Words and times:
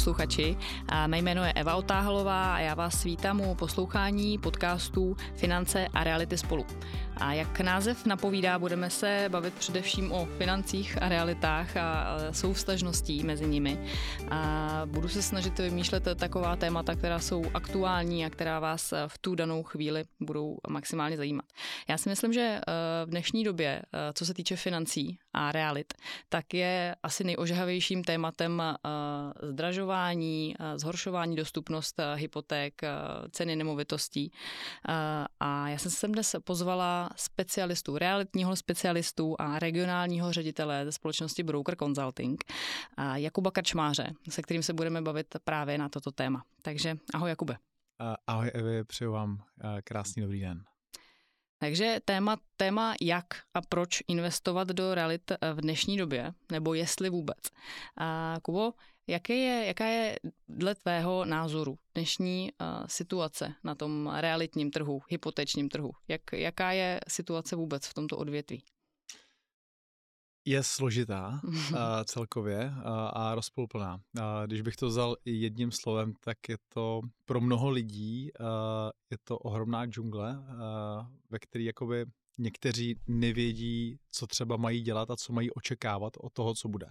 posluchači. 0.00 0.56
Mé 1.06 1.18
jméno 1.18 1.44
je 1.44 1.52
Eva 1.52 1.76
Otáhalová 1.76 2.54
a 2.54 2.58
já 2.58 2.74
vás 2.74 3.04
vítám 3.04 3.40
u 3.40 3.54
poslouchání 3.54 4.38
podcastů 4.38 5.16
Finance 5.36 5.88
a 5.88 6.04
reality 6.04 6.38
spolu. 6.38 6.66
A 7.16 7.32
jak 7.32 7.60
název 7.60 8.06
napovídá, 8.06 8.58
budeme 8.58 8.90
se 8.90 9.24
bavit 9.28 9.54
především 9.54 10.12
o 10.12 10.28
financích 10.38 11.02
a 11.02 11.08
realitách 11.08 11.76
a 11.76 12.16
souvstažností 12.30 13.24
mezi 13.24 13.46
nimi. 13.46 13.84
A 14.30 14.82
budu 14.86 15.08
se 15.08 15.22
snažit 15.22 15.58
vymýšlet 15.58 16.08
taková 16.16 16.56
témata, 16.56 16.94
která 16.94 17.18
jsou 17.18 17.42
aktuální 17.54 18.26
a 18.26 18.30
která 18.30 18.60
vás 18.60 18.94
v 19.06 19.18
tu 19.18 19.34
danou 19.34 19.62
chvíli 19.62 20.04
budou 20.20 20.56
maximálně 20.68 21.16
zajímat. 21.16 21.44
Já 21.88 21.98
si 21.98 22.08
myslím, 22.08 22.32
že 22.32 22.40
eh, 22.40 22.62
v 23.06 23.10
dnešní 23.10 23.44
době, 23.44 23.82
eh, 23.82 24.12
co 24.12 24.26
se 24.26 24.34
týče 24.34 24.56
financí 24.56 25.18
a 25.32 25.52
realit, 25.52 25.94
tak 26.28 26.54
je 26.54 26.96
asi 27.02 27.24
nejožhavějším 27.24 28.04
tématem 28.04 28.60
eh, 28.60 28.76
zdražování, 29.42 30.54
zhoršování 30.76 31.36
dostupnost 31.36 32.00
hypoték, 32.14 32.82
ceny 33.30 33.56
nemovitostí. 33.56 34.32
A 35.40 35.68
já 35.68 35.78
jsem 35.78 35.90
se 35.90 35.96
sem 35.96 36.12
dnes 36.12 36.36
pozvala 36.44 37.10
specialistů, 37.16 37.98
realitního 37.98 38.56
specialistu 38.56 39.36
a 39.38 39.58
regionálního 39.58 40.32
ředitele 40.32 40.84
ze 40.84 40.92
společnosti 40.92 41.42
Broker 41.42 41.76
Consulting, 41.76 42.44
Jakuba 43.14 43.50
Kačmáře, 43.50 44.12
se 44.28 44.42
kterým 44.42 44.62
se 44.62 44.72
budeme 44.72 45.02
bavit 45.02 45.26
právě 45.44 45.78
na 45.78 45.88
toto 45.88 46.12
téma. 46.12 46.44
Takže 46.62 46.96
ahoj 47.14 47.30
Jakube. 47.30 47.56
Ahoj 48.26 48.50
Evi, 48.54 48.84
přeju 48.84 49.12
vám 49.12 49.42
krásný 49.84 50.22
dobrý 50.22 50.40
den. 50.40 50.69
Takže 51.60 52.00
téma, 52.04 52.36
téma 52.56 52.94
jak 53.00 53.26
a 53.54 53.60
proč 53.68 54.02
investovat 54.08 54.68
do 54.68 54.94
realit 54.94 55.32
v 55.54 55.60
dnešní 55.60 55.96
době, 55.96 56.32
nebo 56.52 56.74
jestli 56.74 57.10
vůbec. 57.10 57.38
A 57.96 58.36
Kubo, 58.42 58.72
Jaké 59.10 59.34
je, 59.34 59.66
jaká 59.66 59.86
je 59.86 60.18
dle 60.48 60.74
tvého 60.74 61.24
názoru 61.24 61.78
dnešní 61.94 62.50
uh, 62.60 62.86
situace 62.86 63.54
na 63.64 63.74
tom 63.74 64.12
realitním 64.16 64.70
trhu, 64.70 65.02
hypotečním 65.08 65.68
trhu? 65.68 65.90
Jak, 66.08 66.20
jaká 66.32 66.72
je 66.72 67.00
situace 67.08 67.56
vůbec 67.56 67.86
v 67.86 67.94
tomto 67.94 68.16
odvětví? 68.16 68.62
Je 70.44 70.62
složitá 70.62 71.40
uh, 71.44 71.54
celkově 72.04 72.72
uh, 72.76 72.82
a 73.12 73.34
rozpolplná. 73.34 73.94
Uh, 73.94 74.22
když 74.46 74.60
bych 74.60 74.76
to 74.76 74.86
vzal 74.86 75.16
jedním 75.24 75.72
slovem, 75.72 76.14
tak 76.20 76.48
je 76.48 76.56
to 76.68 77.00
pro 77.24 77.40
mnoho 77.40 77.70
lidí 77.70 78.30
uh, 78.40 78.46
je 79.10 79.18
to 79.24 79.38
ohromná 79.38 79.86
džungle, 79.86 80.38
uh, 80.38 81.06
ve 81.30 81.38
které 81.38 81.64
jakoby 81.64 82.06
někteří 82.38 83.00
nevědí, 83.06 83.98
co 84.10 84.26
třeba 84.26 84.56
mají 84.56 84.82
dělat 84.82 85.10
a 85.10 85.16
co 85.16 85.32
mají 85.32 85.50
očekávat 85.50 86.12
od 86.20 86.32
toho, 86.32 86.54
co 86.54 86.68
bude. 86.68 86.86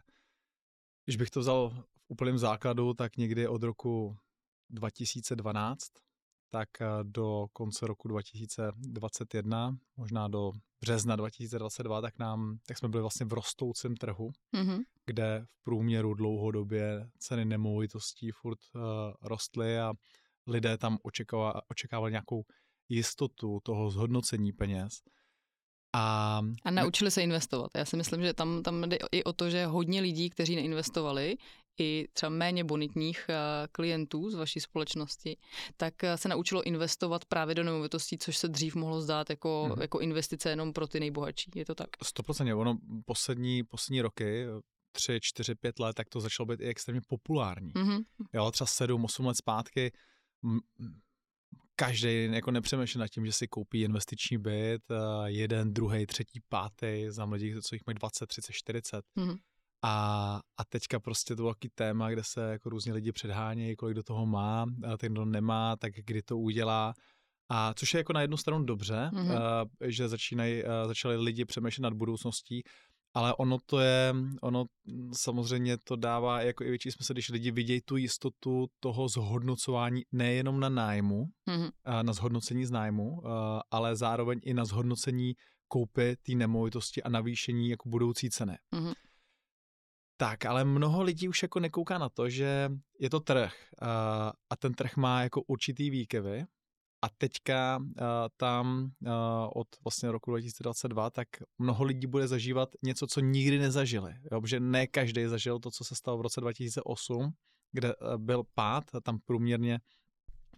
Když 1.05 1.17
bych 1.17 1.29
to 1.29 1.39
vzal 1.39 1.83
úplném 2.07 2.37
základu, 2.37 2.93
tak 2.93 3.17
někdy 3.17 3.47
od 3.47 3.63
roku 3.63 4.17
2012 4.69 5.91
tak 6.49 6.69
eh, 6.81 6.85
do 7.03 7.47
konce 7.53 7.87
roku 7.87 8.07
2021, 8.07 9.77
možná 9.97 10.27
do 10.27 10.51
března 10.81 11.15
2022, 11.15 12.01
tak 12.01 12.19
nám, 12.19 12.57
tak 12.67 12.77
jsme 12.77 12.89
byli 12.89 13.01
vlastně 13.01 13.25
v 13.25 13.33
rostoucím 13.33 13.95
trhu, 13.95 14.31
mm-hmm. 14.55 14.79
kde 15.05 15.45
v 15.45 15.63
průměru 15.63 16.13
dlouhodobě 16.13 17.09
ceny 17.19 17.45
nemovitostí 17.45 18.31
furt 18.31 18.59
uh, 18.75 18.81
rostly 19.21 19.79
a 19.79 19.93
lidé 20.47 20.77
tam 20.77 20.97
očekávali, 21.03 21.61
očekávali 21.67 22.11
nějakou 22.11 22.43
jistotu 22.89 23.59
toho 23.63 23.91
zhodnocení 23.91 24.51
peněz. 24.51 24.93
A, 25.93 26.41
a 26.65 26.71
naučili 26.71 27.11
se 27.11 27.23
investovat. 27.23 27.71
Já 27.75 27.85
si 27.85 27.97
myslím, 27.97 28.21
že 28.21 28.33
tam, 28.33 28.63
tam 28.63 28.89
jde 28.89 28.97
i 29.11 29.23
o 29.23 29.33
to, 29.33 29.49
že 29.49 29.65
hodně 29.65 30.01
lidí, 30.01 30.29
kteří 30.29 30.55
neinvestovali, 30.55 31.37
i 31.79 32.07
třeba 32.13 32.29
méně 32.29 32.63
bonitních 32.63 33.25
eh, 33.29 33.67
klientů 33.71 34.29
z 34.29 34.35
vaší 34.35 34.59
společnosti, 34.59 35.37
tak 35.77 36.03
eh, 36.03 36.17
se 36.17 36.29
naučilo 36.29 36.63
investovat 36.63 37.25
právě 37.25 37.55
do 37.55 37.63
nemovitostí, 37.63 38.17
což 38.17 38.37
se 38.37 38.47
dřív 38.47 38.75
mohlo 38.75 39.01
zdát 39.01 39.29
jako, 39.29 39.69
hmm. 39.71 39.81
jako 39.81 39.99
investice 39.99 40.49
jenom 40.49 40.73
pro 40.73 40.87
ty 40.87 40.99
nejbohatší. 40.99 41.51
Je 41.55 41.65
to 41.65 41.75
tak? 41.75 41.89
100%. 42.03 42.59
Ono 42.59 42.77
poslední, 43.05 43.63
poslední 43.63 44.01
roky, 44.01 44.45
tři, 44.91 45.19
čtyři, 45.21 45.55
pět 45.55 45.79
let, 45.79 45.93
tak 45.93 46.09
to 46.09 46.21
začalo 46.21 46.47
být 46.47 46.61
i 46.61 46.65
extrémně 46.65 47.01
populární. 47.07 47.73
Mm-hmm. 47.73 48.03
Jo, 48.33 48.51
třeba 48.51 48.67
sedm, 48.67 49.05
osm 49.05 49.25
let 49.25 49.37
zpátky 49.37 49.91
každý 51.79 52.29
jako 52.31 52.51
nepřemýšlí 52.51 52.99
nad 52.99 53.07
tím, 53.07 53.25
že 53.25 53.31
si 53.31 53.47
koupí 53.47 53.81
investiční 53.81 54.37
byt, 54.37 54.81
eh, 54.91 54.95
jeden, 55.25 55.73
druhý, 55.73 56.05
třetí, 56.05 56.39
pátý, 56.49 57.05
za 57.07 57.25
mladí, 57.25 57.55
co 57.61 57.75
jich 57.75 57.81
mají 57.87 57.95
20, 57.95 58.27
30, 58.27 58.53
40. 58.53 59.05
Mm-hmm. 59.17 59.37
A, 59.81 60.35
a 60.57 60.65
teďka 60.69 60.99
prostě 60.99 61.35
to 61.35 61.43
velký 61.43 61.69
téma, 61.75 62.09
kde 62.09 62.23
se 62.23 62.41
jako 62.51 62.69
různě 62.69 62.93
lidi 62.93 63.11
předhánějí, 63.11 63.75
kolik 63.75 63.95
do 63.95 64.03
toho 64.03 64.25
má, 64.25 64.65
a 64.93 64.97
ten, 64.97 65.11
kdo 65.11 65.25
nemá, 65.25 65.75
tak 65.75 65.93
kdy 66.05 66.21
to 66.21 66.37
udělá. 66.37 66.93
A 67.49 67.73
což 67.73 67.93
je 67.93 67.97
jako 67.97 68.13
na 68.13 68.21
jednu 68.21 68.37
stranu 68.37 68.63
dobře, 68.63 69.09
mm-hmm. 69.13 69.31
uh, 69.31 69.87
že 69.87 70.07
začínají, 70.07 70.63
uh, 70.63 70.69
začali 70.87 71.17
lidi 71.17 71.45
přemýšlet 71.45 71.83
nad 71.83 71.93
budoucností, 71.93 72.63
ale 73.13 73.35
ono 73.35 73.57
to 73.65 73.79
je, 73.79 74.15
ono 74.41 74.65
samozřejmě 75.13 75.77
to 75.77 75.95
dává 75.95 76.41
jako 76.41 76.63
i 76.63 76.69
větší 76.69 76.91
smysl, 76.91 77.13
když 77.13 77.29
lidi 77.29 77.51
vidějí 77.51 77.81
tu 77.85 77.97
jistotu 77.97 78.67
toho 78.79 79.07
zhodnocování 79.07 80.01
nejenom 80.11 80.59
na 80.59 80.69
nájmu, 80.69 81.25
mm-hmm. 81.47 81.71
na 82.01 82.13
zhodnocení 82.13 82.65
z 82.65 82.71
nájmu, 82.71 83.21
ale 83.71 83.95
zároveň 83.95 84.39
i 84.43 84.53
na 84.53 84.65
zhodnocení 84.65 85.33
koupy 85.67 86.15
té 86.15 86.31
nemovitosti 86.35 87.03
a 87.03 87.09
navýšení 87.09 87.69
jako 87.69 87.89
budoucí 87.89 88.29
ceny. 88.29 88.57
Mm-hmm. 88.75 88.93
Tak, 90.19 90.45
ale 90.45 90.65
mnoho 90.65 91.01
lidí 91.01 91.29
už 91.29 91.41
jako 91.43 91.59
nekouká 91.59 91.97
na 91.97 92.09
to, 92.09 92.29
že 92.29 92.71
je 92.99 93.09
to 93.09 93.19
trh 93.19 93.53
a 94.49 94.55
ten 94.59 94.73
trh 94.73 94.97
má 94.97 95.21
jako 95.21 95.41
určitý 95.41 95.89
výkyvy 95.89 96.45
a 97.01 97.09
teďka 97.17 97.83
tam 98.37 98.91
od 99.55 99.67
vlastně 99.83 100.11
roku 100.11 100.31
2022, 100.31 101.09
tak 101.09 101.27
mnoho 101.57 101.83
lidí 101.83 102.07
bude 102.07 102.27
zažívat 102.27 102.69
něco, 102.83 103.07
co 103.07 103.19
nikdy 103.19 103.59
nezažili. 103.59 104.13
Jo? 104.31 104.41
Protože 104.41 104.59
ne 104.59 104.87
každý 104.87 105.25
zažil 105.25 105.59
to, 105.59 105.71
co 105.71 105.83
se 105.83 105.95
stalo 105.95 106.17
v 106.17 106.21
roce 106.21 106.41
2008, 106.41 107.31
kde 107.71 107.95
uh, 107.95 108.17
byl 108.17 108.43
pád, 108.53 108.95
a 108.95 109.01
tam 109.01 109.19
průměrně, 109.25 109.79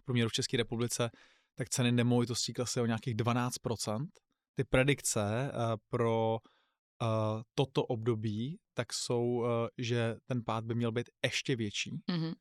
v 0.00 0.04
průměru 0.04 0.28
v 0.28 0.32
České 0.32 0.56
republice, 0.56 1.10
tak 1.54 1.68
ceny 1.68 1.92
nemovitostí 1.92 2.52
klesly 2.52 2.82
o 2.82 2.86
nějakých 2.86 3.16
12%. 3.16 4.06
Ty 4.54 4.64
predikce 4.64 5.52
uh, 5.54 5.76
pro 5.88 6.38
toto 7.54 7.84
období 7.84 8.58
tak 8.74 8.92
jsou, 8.92 9.24
uh, 9.24 9.46
že 9.78 10.16
ten 10.26 10.44
pád 10.44 10.64
by 10.64 10.74
měl 10.74 10.92
být 10.92 11.10
ještě 11.24 11.56
větší. 11.56 12.00
Mm-hmm 12.10 12.34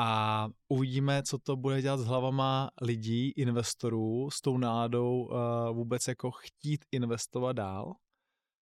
a 0.00 0.48
uvidíme, 0.68 1.22
co 1.22 1.38
to 1.38 1.56
bude 1.56 1.82
dělat 1.82 1.96
s 1.96 2.04
hlavama 2.04 2.70
lidí, 2.82 3.30
investorů, 3.30 4.30
s 4.30 4.40
tou 4.40 4.58
nádou 4.58 5.22
uh, 5.22 5.76
vůbec 5.76 6.08
jako 6.08 6.30
chtít 6.30 6.84
investovat 6.92 7.52
dál. 7.52 7.94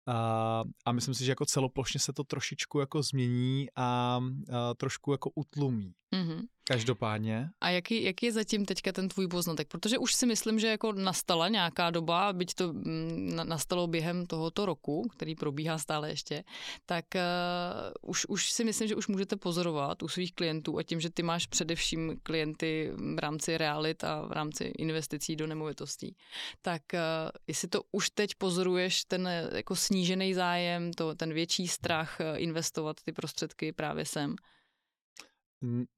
A, 0.06 0.62
a 0.84 0.92
myslím 0.92 1.14
si, 1.14 1.24
že 1.24 1.32
jako 1.32 1.46
celoplošně 1.46 2.00
se 2.00 2.12
to 2.12 2.24
trošičku 2.24 2.80
jako 2.80 3.02
změní 3.02 3.66
a, 3.76 4.20
a 4.52 4.74
trošku 4.74 5.12
jako 5.12 5.30
utlumí. 5.34 5.92
Mm-hmm. 6.14 6.40
Každopádně. 6.66 7.50
A 7.60 7.70
jaký, 7.70 8.02
jaký 8.02 8.26
je 8.26 8.32
zatím 8.32 8.64
teďka 8.64 8.92
ten 8.92 9.08
tvůj 9.08 9.28
poznatek? 9.28 9.68
Protože 9.68 9.98
už 9.98 10.14
si 10.14 10.26
myslím, 10.26 10.58
že 10.58 10.66
jako 10.66 10.92
nastala 10.92 11.48
nějaká 11.48 11.90
doba, 11.90 12.32
byť 12.32 12.54
to 12.54 12.72
mm, 12.72 13.40
nastalo 13.42 13.86
během 13.86 14.26
tohoto 14.26 14.66
roku, 14.66 15.08
který 15.08 15.34
probíhá 15.34 15.78
stále 15.78 16.08
ještě, 16.08 16.44
tak 16.86 17.04
uh, 17.14 18.10
už, 18.10 18.26
už 18.28 18.50
si 18.50 18.64
myslím, 18.64 18.88
že 18.88 18.96
už 18.96 19.08
můžete 19.08 19.36
pozorovat 19.36 20.02
u 20.02 20.08
svých 20.08 20.34
klientů 20.34 20.78
a 20.78 20.82
tím, 20.82 21.00
že 21.00 21.10
ty 21.10 21.22
máš 21.22 21.46
především 21.46 22.20
klienty 22.22 22.92
v 23.14 23.18
rámci 23.18 23.58
realit 23.58 24.04
a 24.04 24.26
v 24.26 24.32
rámci 24.32 24.64
investicí 24.64 25.36
do 25.36 25.46
nemovitostí, 25.46 26.16
tak 26.62 26.82
uh, 26.92 26.98
jestli 27.46 27.68
to 27.68 27.82
už 27.92 28.10
teď 28.10 28.30
pozoruješ, 28.38 29.04
ten 29.04 29.28
jako 29.52 29.76
snížený 29.76 30.34
zájem, 30.34 30.92
to, 30.92 31.14
ten 31.14 31.32
větší 31.32 31.68
strach 31.68 32.18
investovat 32.36 32.96
ty 33.04 33.12
prostředky 33.12 33.72
právě 33.72 34.04
sem, 34.04 34.36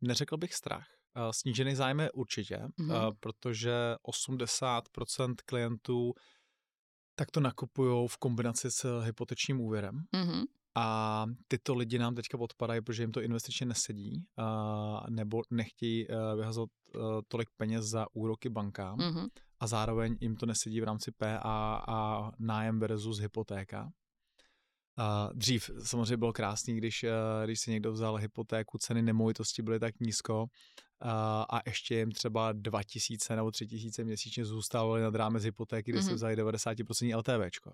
Neřekl 0.01 0.37
bych 0.37 0.55
strach. 0.55 0.87
Snížený 1.31 1.75
zájem 1.75 2.01
je 2.01 2.13
určitě, 2.13 2.57
mm-hmm. 2.57 3.17
protože 3.21 3.95
80% 4.09 5.35
klientů 5.47 6.15
tak 7.19 7.31
to 7.31 7.41
nakupují 7.41 8.09
v 8.09 8.17
kombinaci 8.17 8.71
s 8.71 9.03
hypotečním 9.03 9.61
úvěrem. 9.61 10.05
Mm-hmm. 10.15 10.45
A 10.79 11.27
tyto 11.49 11.75
lidi 11.75 11.99
nám 11.99 12.15
teďka 12.15 12.39
odpadají, 12.39 12.81
protože 12.81 13.03
jim 13.03 13.13
to 13.13 13.23
investičně 13.23 13.67
nesedí, 13.67 14.27
nebo 15.09 15.43
nechtějí 15.51 16.07
vyhazovat 16.37 16.71
tolik 17.29 17.49
peněz 17.57 17.85
za 17.85 18.07
úroky 18.13 18.49
bankám 18.49 18.99
mm-hmm. 18.99 19.29
a 19.61 19.67
zároveň 19.67 20.17
jim 20.21 20.37
to 20.37 20.47
nesedí 20.47 20.81
v 20.81 20.85
rámci 20.85 21.13
PA 21.13 21.83
a 21.89 22.31
nájem 22.39 22.81
versus 22.81 23.19
hypotéka. 23.19 23.93
Dřív 25.33 25.71
samozřejmě 25.83 26.17
bylo 26.17 26.33
krásný, 26.33 26.77
když, 26.77 27.03
uh, 27.03 27.11
když 27.45 27.61
si 27.61 27.71
někdo 27.71 27.93
vzal 27.93 28.17
hypotéku, 28.17 28.79
ceny 28.79 29.03
nemovitosti 29.03 29.63
byly 29.63 29.81
tak 29.81 30.01
nízko 30.01 30.43
uh, 30.43 31.11
a 31.51 31.61
ještě 31.67 31.99
jim 31.99 32.13
třeba 32.13 32.53
2000 32.53 33.37
nebo 33.37 33.51
3000 33.51 34.05
měsíčně 34.05 34.45
zůstávaly 34.45 35.03
nad 35.03 35.15
rámec 35.15 35.45
hypotéky, 35.45 35.91
kde 35.91 36.01
mm-hmm. 36.01 36.09
si 36.09 36.15
vzali 36.15 36.37
90% 36.37 37.19
LTVčko. 37.19 37.71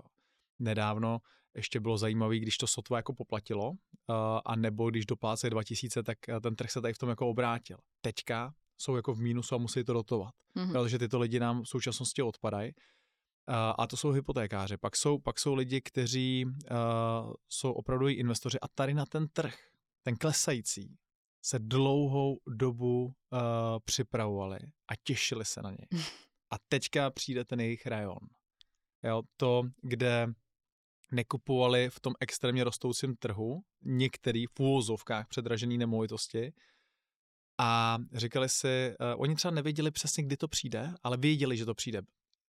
Nedávno 0.59 1.19
ještě 1.55 1.81
bylo 1.81 1.99
zajímavé, 1.99 2.39
když 2.39 2.59
to 2.59 2.67
sotva 2.67 2.97
jako 2.97 3.15
poplatilo, 3.15 3.71
uh, 3.71 3.77
a 4.45 4.57
nebo 4.57 4.91
když 4.91 5.07
dopláce 5.07 5.51
2000, 5.51 6.03
tak 6.03 6.19
ten 6.43 6.57
trh 6.57 6.71
se 6.71 6.81
tady 6.81 6.95
v 6.95 6.99
tom 6.99 7.09
jako 7.09 7.29
obrátil. 7.29 7.79
Teďka 8.01 8.55
jsou 8.79 8.97
jako 8.97 9.15
v 9.15 9.21
mínusu 9.21 9.55
a 9.55 9.59
musí 9.59 9.85
to 9.85 9.93
dotovat, 9.93 10.35
mm-hmm. 10.57 10.73
protože 10.73 10.99
tyto 10.99 11.19
lidi 11.19 11.41
nám 11.41 11.63
v 11.63 11.69
současnosti 11.69 12.23
odpadají. 12.23 12.73
Uh, 13.49 13.55
a 13.79 13.87
to 13.87 13.97
jsou 13.97 14.11
hypotékáři. 14.11 14.77
Pak 14.77 14.97
jsou, 14.97 15.19
pak 15.19 15.39
jsou 15.39 15.55
lidi, 15.55 15.81
kteří 15.81 16.45
uh, 16.47 17.33
jsou 17.49 17.73
opravdu 17.73 18.09
investoři 18.09 18.61
a 18.61 18.69
tady 18.69 18.95
na 18.95 19.07
ten 19.07 19.29
trh, 19.29 19.55
ten 20.03 20.17
klesající, 20.17 20.97
se 21.43 21.59
dlouhou 21.59 22.41
dobu 22.47 23.05
uh, 23.05 23.13
připravovali 23.85 24.59
a 24.89 24.93
těšili 25.05 25.45
se 25.45 25.63
na 25.63 25.71
něj. 25.71 26.03
A 26.51 26.57
teďka 26.69 27.11
přijde 27.11 27.45
ten 27.45 27.61
jejich 27.61 27.87
rajon. 27.87 28.19
Jo, 29.03 29.23
to, 29.37 29.63
kde 29.83 30.29
nekupovali 31.13 31.91
v 31.91 32.01
tom 32.01 32.15
extrémně 32.21 32.65
rostoucím 32.65 33.17
trhu 33.17 33.65
některý 33.83 34.47
v 34.47 34.61
úvozovkách 34.61 35.29
předražený 35.29 35.79
nemovitosti 35.79 36.53
a 37.59 37.99
říkali 38.13 38.49
si, 38.49 38.95
uh, 39.01 39.23
oni 39.23 39.35
třeba 39.35 39.55
nevěděli 39.55 39.91
přesně, 39.91 40.23
kdy 40.23 40.37
to 40.37 40.49
přijde, 40.49 40.95
ale 41.03 41.17
věděli, 41.17 41.57
že 41.57 41.65
to 41.65 41.75
přijde. 41.75 42.03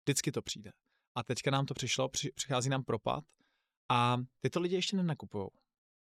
Vždycky 0.07 0.33
to 0.33 0.43
přijde. 0.43 0.73
A 1.15 1.23
teďka 1.23 1.51
nám 1.51 1.67
to 1.67 1.75
přišlo, 1.75 2.09
při, 2.09 2.33
přichází 2.33 2.71
nám 2.71 2.85
propad 2.85 3.25
a 3.89 4.19
tyto 4.41 4.61
lidi 4.61 4.75
ještě 4.75 4.97
nenakupují. 4.97 5.47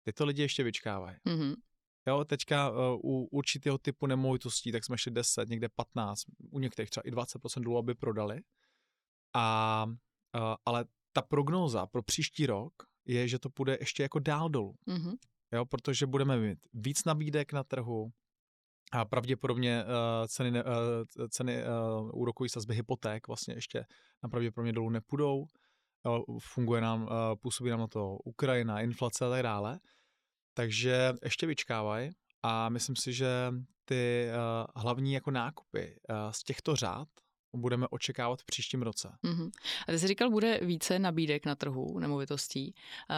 Tyto 0.04 0.24
lidi 0.24 0.42
ještě 0.42 0.62
vyčkávají. 0.62 1.16
Mm-hmm. 1.26 1.54
Jo, 2.06 2.24
teďka 2.24 2.70
uh, 2.70 2.76
u 3.04 3.28
určitého 3.30 3.78
typu 3.78 4.06
nemovitostí, 4.06 4.72
tak 4.72 4.84
jsme 4.84 4.98
šli 4.98 5.10
10, 5.10 5.48
někde 5.48 5.68
15, 5.68 6.22
u 6.50 6.58
některých 6.58 6.90
třeba 6.90 7.02
i 7.06 7.10
20% 7.10 7.60
dolů, 7.60 7.78
aby 7.78 7.94
prodali. 7.94 8.40
A, 9.34 9.84
uh, 9.86 10.54
ale 10.64 10.84
ta 11.12 11.22
prognóza 11.22 11.86
pro 11.86 12.02
příští 12.02 12.46
rok 12.46 12.72
je, 13.04 13.28
že 13.28 13.38
to 13.38 13.50
půjde 13.50 13.76
ještě 13.80 14.02
jako 14.02 14.18
dál 14.18 14.48
dolů. 14.48 14.74
Mm-hmm. 14.86 15.16
Jo, 15.52 15.66
protože 15.66 16.06
budeme 16.06 16.38
mít 16.38 16.58
víc 16.72 17.04
nabídek 17.04 17.52
na 17.52 17.64
trhu 17.64 18.12
a 18.92 19.04
pravděpodobně 19.04 19.84
uh, 19.84 20.26
ceny, 20.26 20.64
uh, 20.64 21.26
ceny 21.28 21.64
uh, 21.64 22.10
úrokové 22.14 22.48
sazby 22.48 22.74
hypoték 22.74 23.26
vlastně 23.28 23.54
ještě 23.54 23.84
pravděpodobně 24.30 24.72
dolů 24.72 24.90
nepůjdou. 24.90 25.38
Uh, 25.38 26.38
funguje 26.40 26.80
nám, 26.80 27.02
uh, 27.02 27.08
působí 27.42 27.70
nám 27.70 27.80
na 27.80 27.86
to 27.86 28.16
Ukrajina, 28.24 28.80
inflace 28.80 29.26
a 29.26 29.30
tak 29.30 29.42
dále. 29.42 29.80
Takže 30.54 31.12
ještě 31.24 31.46
vyčkávají 31.46 32.10
a 32.42 32.68
myslím 32.68 32.96
si, 32.96 33.12
že 33.12 33.52
ty 33.84 34.28
uh, 34.28 34.82
hlavní 34.82 35.12
jako 35.12 35.30
nákupy 35.30 35.96
uh, 36.10 36.30
z 36.30 36.42
těchto 36.42 36.76
řád 36.76 37.08
budeme 37.56 37.86
očekávat 37.90 38.40
v 38.40 38.44
příštím 38.44 38.82
roce. 38.82 39.12
Uh-huh. 39.24 39.50
A 39.88 39.92
ty 39.92 39.98
jsi 39.98 40.06
říkal, 40.06 40.30
bude 40.30 40.60
více 40.62 40.98
nabídek 40.98 41.46
na 41.46 41.54
trhu 41.54 41.98
nemovitostí. 41.98 42.74
Uh, 42.74 43.16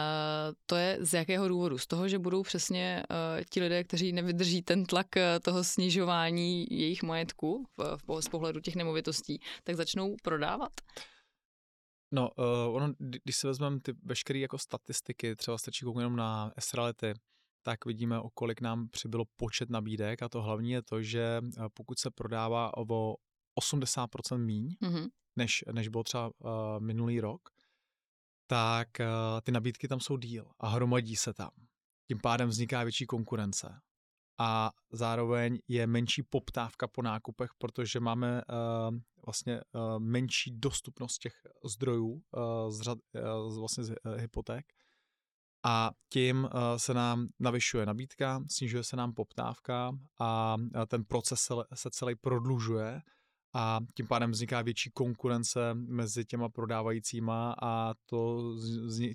to 0.65 0.75
je 0.75 0.97
z 1.01 1.13
jakého 1.13 1.47
důvodu? 1.47 1.77
Z 1.77 1.87
toho, 1.87 2.07
že 2.07 2.19
budou 2.19 2.43
přesně 2.43 3.03
uh, 3.09 3.43
ti 3.49 3.61
lidé, 3.61 3.83
kteří 3.83 4.13
nevydrží 4.13 4.61
ten 4.61 4.85
tlak 4.85 5.07
toho 5.41 5.63
snižování 5.63 6.67
jejich 6.71 7.03
majetku 7.03 7.65
v, 7.77 7.97
v, 8.07 8.21
z 8.21 8.29
pohledu 8.29 8.59
těch 8.59 8.75
nemovitostí, 8.75 9.39
tak 9.63 9.75
začnou 9.75 10.15
prodávat? 10.23 10.71
No, 12.11 12.29
uh, 12.37 12.75
ono, 12.75 12.93
když 13.23 13.35
si 13.35 13.47
vezmeme 13.47 13.79
ty 13.79 13.93
veškeré 14.03 14.39
jako 14.39 14.57
statistiky, 14.57 15.35
třeba 15.35 15.57
stačí 15.57 15.85
kouknout 15.85 16.01
jenom 16.01 16.15
na 16.15 16.51
S-reality, 16.59 17.13
tak 17.65 17.85
vidíme, 17.85 18.19
o 18.19 18.29
kolik 18.29 18.61
nám 18.61 18.87
přibylo 18.89 19.23
počet 19.35 19.69
nabídek 19.69 20.23
a 20.23 20.29
to 20.29 20.41
hlavní 20.41 20.71
je 20.71 20.81
to, 20.81 21.01
že 21.01 21.41
pokud 21.73 21.99
se 21.99 22.11
prodává 22.11 22.77
o 22.77 22.85
80% 23.61 24.37
míň, 24.37 24.75
mm-hmm. 24.81 25.09
než, 25.35 25.63
než 25.71 25.87
bylo 25.87 26.03
třeba 26.03 26.27
uh, 26.27 26.51
minulý 26.79 27.19
rok, 27.19 27.49
tak 28.47 28.87
uh, 28.99 29.41
ty 29.41 29.51
nabídky 29.51 29.87
tam 29.87 29.99
jsou 29.99 30.17
díl 30.17 30.51
a 30.59 30.67
hromadí 30.67 31.15
se 31.15 31.33
tam. 31.33 31.49
Tím 32.07 32.19
pádem 32.21 32.49
vzniká 32.49 32.83
větší 32.83 33.05
konkurence. 33.05 33.79
A 34.39 34.71
zároveň 34.91 35.59
je 35.67 35.87
menší 35.87 36.23
poptávka 36.23 36.87
po 36.87 37.01
nákupech, 37.01 37.49
protože 37.57 37.99
máme 37.99 38.41
uh, 38.49 38.97
vlastně 39.25 39.61
uh, 39.71 39.99
menší 39.99 40.51
dostupnost 40.59 41.17
těch 41.17 41.33
zdrojů 41.65 42.09
uh, 42.11 42.69
z, 42.69 42.81
řad, 42.81 42.97
uh, 43.15 43.53
z, 43.53 43.57
vlastně 43.57 43.83
z 43.83 43.89
uh, 43.89 44.15
hypoték. 44.15 44.65
A 45.65 45.91
tím 46.09 46.43
uh, 46.43 46.49
se 46.77 46.93
nám 46.93 47.27
navyšuje 47.39 47.85
nabídka, 47.85 48.43
snižuje 48.51 48.83
se 48.83 48.95
nám 48.95 49.13
poptávka 49.13 49.91
a 50.19 50.55
uh, 50.59 50.85
ten 50.87 51.05
proces 51.05 51.41
se, 51.41 51.53
se 51.73 51.89
celý 51.91 52.15
prodlužuje 52.15 53.01
a 53.53 53.79
tím 53.93 54.07
pádem 54.07 54.31
vzniká 54.31 54.61
větší 54.61 54.91
konkurence 54.91 55.73
mezi 55.73 56.25
těma 56.25 56.49
prodávajícíma 56.49 57.55
a 57.61 57.93
to 58.05 58.53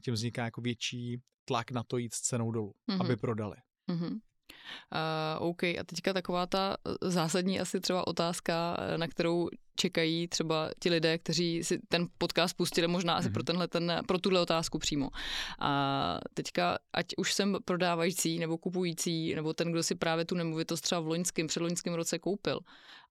tím 0.05 0.15
vzniká 0.15 0.45
jako 0.45 0.61
větší 0.61 1.21
tlak 1.45 1.71
na 1.71 1.83
to 1.83 1.99
jít 1.99 2.15
s 2.15 2.21
cenou 2.21 2.51
dolů, 2.53 2.75
mm-hmm. 2.89 3.01
aby 3.01 3.17
prodali. 3.17 3.57
Mm-hmm. 3.89 4.13
Uh, 4.13 5.49
OK, 5.49 5.63
a 5.63 5.85
teďka 5.87 6.13
taková 6.13 6.47
ta 6.47 6.77
zásadní 7.03 7.61
asi 7.61 7.81
třeba 7.81 8.07
otázka, 8.07 8.77
na 8.97 9.09
kterou 9.09 9.49
čekají 9.79 10.29
třeba 10.29 10.71
ti 10.81 10.91
lidé, 10.91 11.19
kteří 11.19 11.65
si 11.65 11.79
ten 11.89 12.07
podcast 12.19 12.57
pustili 12.57 12.89
možná 12.89 13.15
asi 13.15 13.29
mm-hmm. 13.29 13.33
pro, 13.33 13.43
tenhle, 13.43 13.69
ten, 13.69 14.03
pro 14.07 14.19
tuhle 14.19 14.41
otázku 14.41 14.79
přímo. 14.79 15.11
A 15.59 16.19
teďka, 16.35 16.79
ať 16.93 17.07
už 17.17 17.33
jsem 17.33 17.57
prodávající 17.65 18.39
nebo 18.39 18.59
kupující, 18.59 19.35
nebo 19.35 19.55
ten, 19.55 19.73
kdo 19.73 19.83
si 19.83 19.95
právě 19.95 20.25
tu 20.25 20.35
nemovitost 20.35 20.81
třeba 20.81 21.01
v 21.01 21.07
loňském, 21.07 21.47
předloňském 21.47 21.95
roce 21.95 22.19
koupil, 22.19 22.61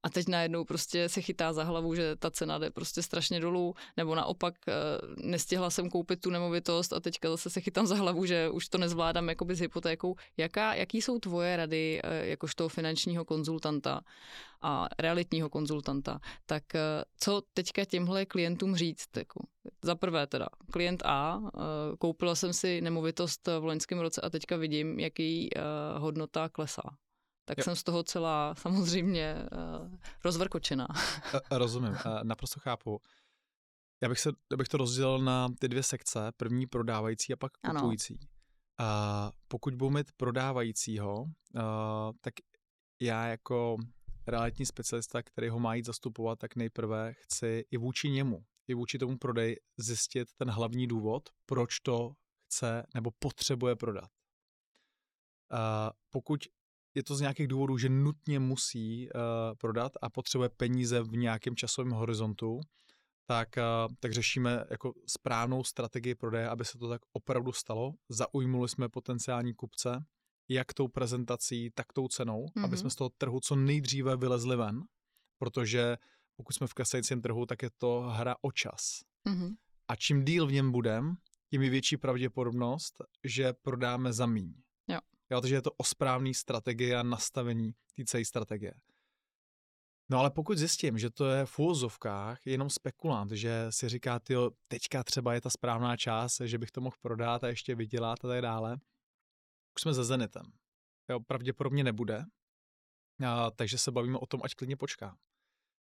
a 0.04 0.10
teď 0.10 0.28
najednou 0.28 0.64
prostě 0.64 1.10
se 1.10 1.22
chytá 1.22 1.54
za 1.54 1.64
hlavu, 1.64 1.96
že 1.96 2.16
ta 2.16 2.31
cena 2.31 2.58
jde 2.58 2.69
prostě 2.69 3.02
strašně 3.02 3.40
dolů, 3.40 3.74
nebo 3.98 4.16
naopak 4.16 4.56
eh, 4.68 4.74
nestihla 5.18 5.69
jsem 5.69 5.90
koupit 5.90 6.22
tu 6.22 6.30
nemovitost 6.30 6.94
a 6.94 7.00
teďka 7.00 7.30
zase 7.30 7.50
se 7.50 7.62
chytám 7.62 7.88
za 7.88 7.96
hlavu, 7.96 8.25
že 8.25 8.50
už 8.50 8.69
to 8.69 8.78
nezvládám 8.78 9.30
jakoby 9.30 9.56
s 9.56 9.60
hypotékou. 9.60 10.16
Jaká, 10.38 10.74
jaký 10.74 11.02
jsou 11.02 11.19
tvoje 11.19 11.58
rady 11.58 12.02
eh, 12.04 12.25
jakožto 12.25 12.69
finančního 12.69 13.25
konzultanta 13.25 14.02
a 14.62 14.88
realitního 15.00 15.50
konzultanta, 15.50 16.19
tak 16.45 16.75
eh, 16.75 17.04
co 17.19 17.42
teďka 17.54 17.86
těmhle 17.86 18.25
klientům 18.25 18.75
říct? 18.75 19.18
Jako, 19.18 19.48
za 19.83 19.95
prvé 19.95 20.27
teda, 20.27 20.48
klient 20.71 21.04
A, 21.06 21.42
koupila 22.00 22.36
jsem 22.36 22.54
si 22.54 22.81
nemovitost 22.81 23.48
v 23.59 23.63
loňském 23.63 24.00
roce 24.00 24.21
a 24.21 24.30
teďka 24.30 24.57
vidím, 24.57 25.00
jaký 25.00 25.50
hodnota 25.98 26.50
klesá 26.50 26.81
tak 27.48 27.57
jo. 27.57 27.63
jsem 27.63 27.75
z 27.75 27.83
toho 27.83 28.04
celá 28.04 28.56
samozřejmě 28.56 29.36
uh, 29.81 29.95
rozvrkočená. 30.24 30.88
Rozumím, 31.51 31.98
naprosto 32.24 32.59
chápu. 32.59 33.01
Já 34.01 34.09
bych, 34.09 34.19
se, 34.19 34.30
já 34.51 34.57
bych 34.57 34.68
to 34.68 34.77
rozdělil 34.77 35.19
na 35.19 35.50
ty 35.59 35.68
dvě 35.68 35.83
sekce, 35.83 36.31
první 36.38 36.68
prodávající 36.68 37.33
a 37.33 37.36
pak 37.36 37.51
kupující. 37.71 38.19
A 38.80 39.31
pokud 39.47 39.76
budu 39.76 39.90
mít 39.90 40.11
prodávajícího, 40.18 41.21
uh, 41.21 41.31
tak 42.21 42.33
já 43.02 43.28
jako 43.28 43.78
realitní 44.28 44.66
specialista, 44.66 45.24
který 45.24 45.50
ho 45.50 45.60
má 45.60 45.76
jít 45.76 45.86
zastupovat, 45.86 46.40
tak 46.40 46.56
nejprve 46.56 47.14
chci 47.14 47.66
i 47.72 47.78
vůči 47.78 48.10
němu, 48.10 48.46
i 48.68 48.74
vůči 48.74 48.98
tomu 48.98 49.18
prodej 49.18 49.56
zjistit 49.78 50.28
ten 50.36 50.50
hlavní 50.50 50.88
důvod, 50.88 51.30
proč 51.46 51.80
to 51.80 52.12
chce 52.46 52.84
nebo 52.96 53.12
potřebuje 53.19 53.76
prodat. 53.76 54.10
Uh, 55.54 55.60
pokud 56.10 56.40
je 56.96 57.04
to 57.04 57.16
z 57.16 57.22
nějakých 57.22 57.48
důvodů, 57.48 57.78
že 57.78 57.90
nutně 57.90 58.40
musí 58.40 59.10
uh, 59.10 59.22
prodat 59.57 59.92
a 60.02 60.10
potřebuje 60.10 60.50
peníze 60.50 61.02
v 61.02 61.12
nějakém 61.18 61.56
časovém 61.56 61.92
horizontu, 61.92 62.60
tak, 63.26 63.50
uh, 63.57 63.94
tak 64.00 64.14
řešíme 64.14 64.66
jako 64.69 64.94
správnou 65.07 65.64
strategii 65.64 66.16
prodeje, 66.16 66.50
aby 66.50 66.66
se 66.66 66.78
to 66.78 66.90
tak 66.90 67.02
opravdu 67.14 67.52
stalo. 67.52 67.94
Zaujmuli 68.10 68.69
jsme 68.69 68.90
potenciální 68.90 69.54
kupce, 69.54 70.06
jak 70.49 70.73
tou 70.73 70.87
prezentací, 70.87 71.71
tak 71.75 71.94
tou 71.94 72.07
cenou, 72.07 72.45
mm-hmm. 72.45 72.63
aby 72.63 72.77
jsme 72.77 72.89
z 72.89 72.95
toho 72.95 73.09
trhu 73.09 73.39
co 73.39 73.56
nejdříve 73.56 74.18
vylezli 74.18 74.56
ven, 74.56 74.83
protože 75.37 75.97
pokud 76.35 76.54
jsme 76.54 76.68
v 76.68 76.73
klesajícím 76.73 77.21
trhu, 77.21 77.45
tak 77.45 77.63
je 77.63 77.69
to 77.77 78.01
hra 78.01 78.35
o 78.42 78.51
čas. 78.51 79.01
Mm-hmm. 79.27 79.56
A 79.87 79.95
čím 79.95 80.25
díl 80.25 80.47
v 80.47 80.51
něm 80.51 80.71
budem, 80.71 81.16
tím 81.49 81.61
je 81.61 81.69
větší 81.69 81.97
pravděpodobnost, 81.97 83.01
že 83.23 83.54
prodáme 83.54 84.13
za 84.13 84.25
míň. 84.25 84.54
Jo, 85.31 85.42
takže 85.42 85.56
je 85.56 85.61
to 85.61 85.71
o 85.71 85.83
správné 85.83 86.33
strategii 86.33 86.95
a 86.95 87.04
nastavení 87.04 87.71
té 87.95 88.06
celé 88.06 88.25
strategie. 88.25 88.73
No 90.09 90.19
ale 90.19 90.31
pokud 90.31 90.57
zjistím, 90.57 90.97
že 90.97 91.09
to 91.09 91.25
je 91.25 91.45
v 91.45 91.59
úvozovkách 91.59 92.47
jenom 92.47 92.69
spekulant, 92.69 93.31
že 93.31 93.66
si 93.69 93.89
říká, 93.89 94.19
ty 94.19 94.33
teďka 94.68 95.04
třeba 95.04 95.33
je 95.33 95.42
ta 95.42 95.49
správná 95.49 95.97
část, 95.97 96.42
že 96.45 96.57
bych 96.57 96.71
to 96.71 96.81
mohl 96.81 96.95
prodat 97.01 97.44
a 97.44 97.47
ještě 97.47 97.75
vydělat 97.75 98.25
a 98.25 98.27
tak 98.27 98.42
dále, 98.42 98.77
už 99.78 99.81
jsme 99.81 99.94
ze 99.94 100.04
Zenitem. 100.04 100.46
Jo, 101.10 101.19
pravděpodobně 101.19 101.84
nebude, 101.84 102.26
a, 103.28 103.52
takže 103.52 103.78
se 103.78 103.92
bavíme 103.92 104.18
o 104.18 104.26
tom, 104.26 104.42
ať 104.44 104.56
klidně 104.56 104.78
počká. 104.78 105.18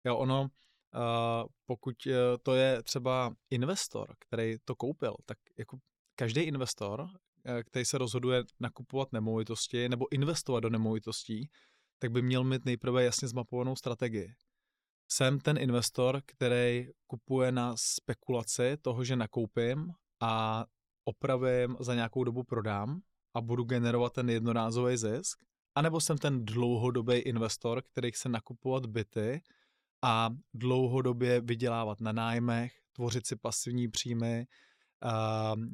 Jo, 0.04 0.16
ono, 0.16 0.48
a, 0.92 1.44
pokud 1.66 2.06
e, 2.06 2.38
to 2.42 2.54
je 2.54 2.82
třeba 2.82 3.34
investor, 3.50 4.14
který 4.18 4.56
to 4.64 4.74
koupil, 4.74 5.16
tak 5.24 5.38
jako 5.58 5.78
každý 6.16 6.40
investor 6.40 7.08
Eh, 7.48 7.62
který 7.62 7.84
se 7.84 7.98
rozhoduje 7.98 8.44
nakupovat 8.60 9.12
nemovitosti 9.12 9.88
nebo 9.88 10.12
investovat 10.12 10.60
do 10.60 10.70
nemovitostí, 10.70 11.50
tak 11.98 12.10
by 12.10 12.22
měl 12.22 12.44
mít 12.44 12.64
nejprve 12.64 13.04
jasně 13.04 13.28
zmapovanou 13.28 13.76
strategii. 13.76 14.34
Jsem 15.10 15.40
ten 15.40 15.58
investor, 15.58 16.22
který 16.26 16.88
kupuje 17.06 17.52
na 17.52 17.74
spekulaci 17.76 18.76
toho, 18.82 19.04
že 19.04 19.16
nakoupím 19.16 19.92
a 20.20 20.64
opravím, 21.04 21.76
za 21.80 21.94
nějakou 21.94 22.24
dobu 22.24 22.42
prodám 22.44 23.00
a 23.36 23.40
budu 23.40 23.64
generovat 23.64 24.12
ten 24.12 24.30
jednorázový 24.30 24.96
zisk, 24.96 25.44
anebo 25.74 26.00
jsem 26.00 26.18
ten 26.18 26.44
dlouhodobý 26.44 27.14
investor, 27.14 27.82
který 27.82 28.12
chce 28.12 28.28
nakupovat 28.28 28.86
byty 28.86 29.42
a 30.02 30.30
dlouhodobě 30.54 31.40
vydělávat 31.40 32.00
na 32.00 32.12
nájmech, 32.12 32.72
tvořit 32.92 33.26
si 33.26 33.36
pasivní 33.36 33.88
příjmy, 33.88 34.46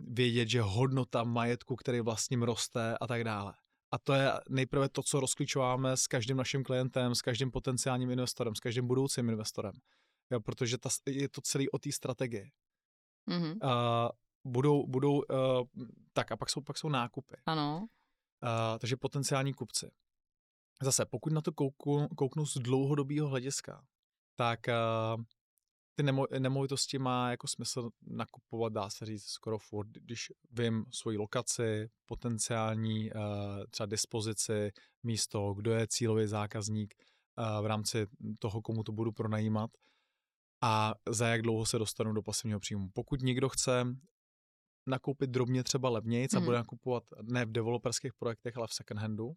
vědět, 0.09 0.49
že 0.49 0.61
hodnota 0.63 1.25
majetku, 1.25 1.77
který 1.77 2.01
vlastním 2.01 2.43
roste 2.43 2.99
a 3.01 3.07
tak 3.07 3.25
dále. 3.25 3.55
A 3.93 3.99
to 3.99 4.13
je 4.13 4.33
nejprve 4.49 4.89
to, 4.89 5.03
co 5.03 5.21
rozklíčováme 5.21 5.97
s 5.97 6.07
každým 6.07 6.37
naším 6.37 6.65
klientem, 6.65 7.15
s 7.15 7.23
každým 7.23 7.51
potenciálním 7.51 8.11
investorem, 8.11 8.55
s 8.55 8.61
každým 8.61 8.87
budoucím 8.87 9.29
investorem. 9.29 9.73
Jo, 10.31 10.41
protože 10.41 10.79
ta, 10.79 10.91
je 11.07 11.29
to 11.29 11.41
celý 11.41 11.71
o 11.71 11.79
té 11.79 11.93
strategii. 11.93 12.51
Mm-hmm. 13.31 13.57
Uh, 13.63 14.11
budou, 14.45 14.87
budou 14.87 15.15
uh, 15.15 15.67
tak 16.13 16.33
a 16.33 16.37
pak 16.37 16.51
jsou, 16.51 16.61
pak 16.61 16.79
jsou 16.79 16.89
nákupy. 16.89 17.37
Ano. 17.47 17.89
Uh, 18.43 18.79
takže 18.79 18.97
potenciální 18.97 19.55
kupci. 19.55 19.91
Zase, 20.83 21.07
pokud 21.07 21.33
na 21.33 21.41
to 21.41 21.53
kouknu, 21.53 22.09
kouknu 22.09 22.47
z 22.47 22.55
dlouhodobého 22.55 23.29
hlediska, 23.29 23.85
tak 24.37 24.61
uh, 24.69 25.23
ty 25.95 26.03
nemo, 26.03 26.27
nemovitosti 26.39 26.99
má 26.99 27.31
jako 27.31 27.49
smysl 27.49 27.91
nakupovat, 28.03 28.73
dá 28.73 28.91
se 28.91 29.07
říct, 29.07 29.25
skoro 29.25 29.59
furt, 29.59 29.89
když 29.89 30.33
vím 30.51 30.85
svoji 30.93 31.19
lokaci, 31.19 31.91
potenciální 32.07 33.13
uh, 33.13 33.21
třeba 33.71 33.87
dispozici, 33.87 34.71
místo, 35.03 35.55
kdo 35.55 35.73
je 35.73 35.87
cílový 35.89 36.27
zákazník 36.27 36.95
uh, 37.39 37.63
v 37.63 37.67
rámci 37.67 38.07
toho, 38.39 38.63
komu 38.63 38.83
to 38.83 38.93
budu 38.93 39.13
pronajímat 39.13 39.71
a 40.63 40.95
za 41.09 41.29
jak 41.29 41.43
dlouho 41.43 41.67
se 41.67 41.79
dostanu 41.79 42.13
do 42.13 42.23
pasivního 42.23 42.61
příjmu. 42.61 42.89
Pokud 42.95 43.21
někdo 43.21 43.49
chce 43.49 43.85
nakoupit 44.87 45.31
drobně 45.31 45.65
třeba 45.65 45.89
levněji 45.89 46.29
mm. 46.33 46.39
a 46.39 46.41
bude 46.41 46.57
mhm. 46.57 46.61
nakupovat 46.65 47.05
ne 47.23 47.45
v 47.45 47.53
developerských 47.53 48.15
projektech, 48.15 48.57
ale 48.57 48.67
v 48.67 48.75
second 48.75 49.01
handu, 49.01 49.33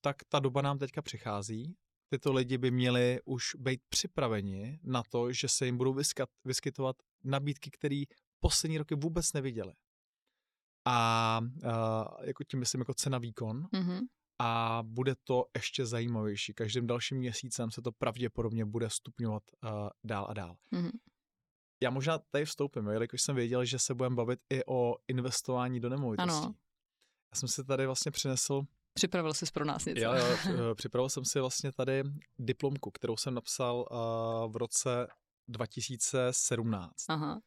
tak 0.00 0.16
ta 0.28 0.38
doba 0.38 0.62
nám 0.62 0.78
teďka 0.78 1.02
přichází 1.02 1.76
tyto 2.10 2.32
lidi 2.32 2.58
by 2.58 2.70
měli 2.70 3.20
už 3.24 3.54
být 3.58 3.80
připraveni 3.88 4.80
na 4.82 5.02
to, 5.02 5.32
že 5.32 5.48
se 5.48 5.66
jim 5.66 5.76
budou 5.76 5.94
vyskat, 5.94 6.28
vyskytovat 6.44 6.96
nabídky, 7.24 7.70
které 7.70 8.02
poslední 8.40 8.78
roky 8.78 8.94
vůbec 8.94 9.32
neviděli. 9.32 9.72
A 10.84 11.40
uh, 11.42 11.70
jako 12.24 12.44
tím 12.44 12.60
myslím 12.60 12.80
jako 12.80 12.94
cena 12.94 13.18
výkon. 13.18 13.62
Mm-hmm. 13.62 14.00
A 14.38 14.80
bude 14.82 15.14
to 15.24 15.44
ještě 15.56 15.86
zajímavější. 15.86 16.54
Každým 16.54 16.86
dalším 16.86 17.18
měsícem 17.18 17.70
se 17.70 17.82
to 17.82 17.92
pravděpodobně 17.92 18.64
bude 18.64 18.90
stupňovat 18.90 19.42
uh, 19.64 19.70
dál 20.04 20.26
a 20.30 20.34
dál. 20.34 20.56
Mm-hmm. 20.72 20.90
Já 21.82 21.90
možná 21.90 22.18
tady 22.18 22.44
vstoupím, 22.44 22.86
jelikož 22.86 23.22
jsem 23.22 23.36
věděl, 23.36 23.64
že 23.64 23.78
se 23.78 23.94
budeme 23.94 24.16
bavit 24.16 24.40
i 24.50 24.64
o 24.66 24.96
investování 25.08 25.80
do 25.80 25.88
nemovitostí. 25.88 26.44
Ano. 26.44 26.54
Já 27.34 27.38
jsem 27.38 27.48
si 27.48 27.64
tady 27.64 27.86
vlastně 27.86 28.10
přinesl 28.10 28.66
Připravil 28.94 29.34
jsi 29.34 29.46
pro 29.52 29.64
nás 29.64 29.84
něco. 29.84 30.00
Jo, 30.00 30.12
jo, 30.12 30.26
eh, 30.70 30.74
připravil 30.74 31.08
jsem 31.08 31.24
si 31.24 31.40
vlastně 31.40 31.72
tady 31.72 32.02
diplomku, 32.38 32.90
kterou 32.90 33.16
jsem 33.16 33.34
napsal 33.34 33.86
uh, 33.90 34.52
v 34.52 34.56
roce 34.56 35.06
2017. 35.48 36.94
Aha. 37.08 37.40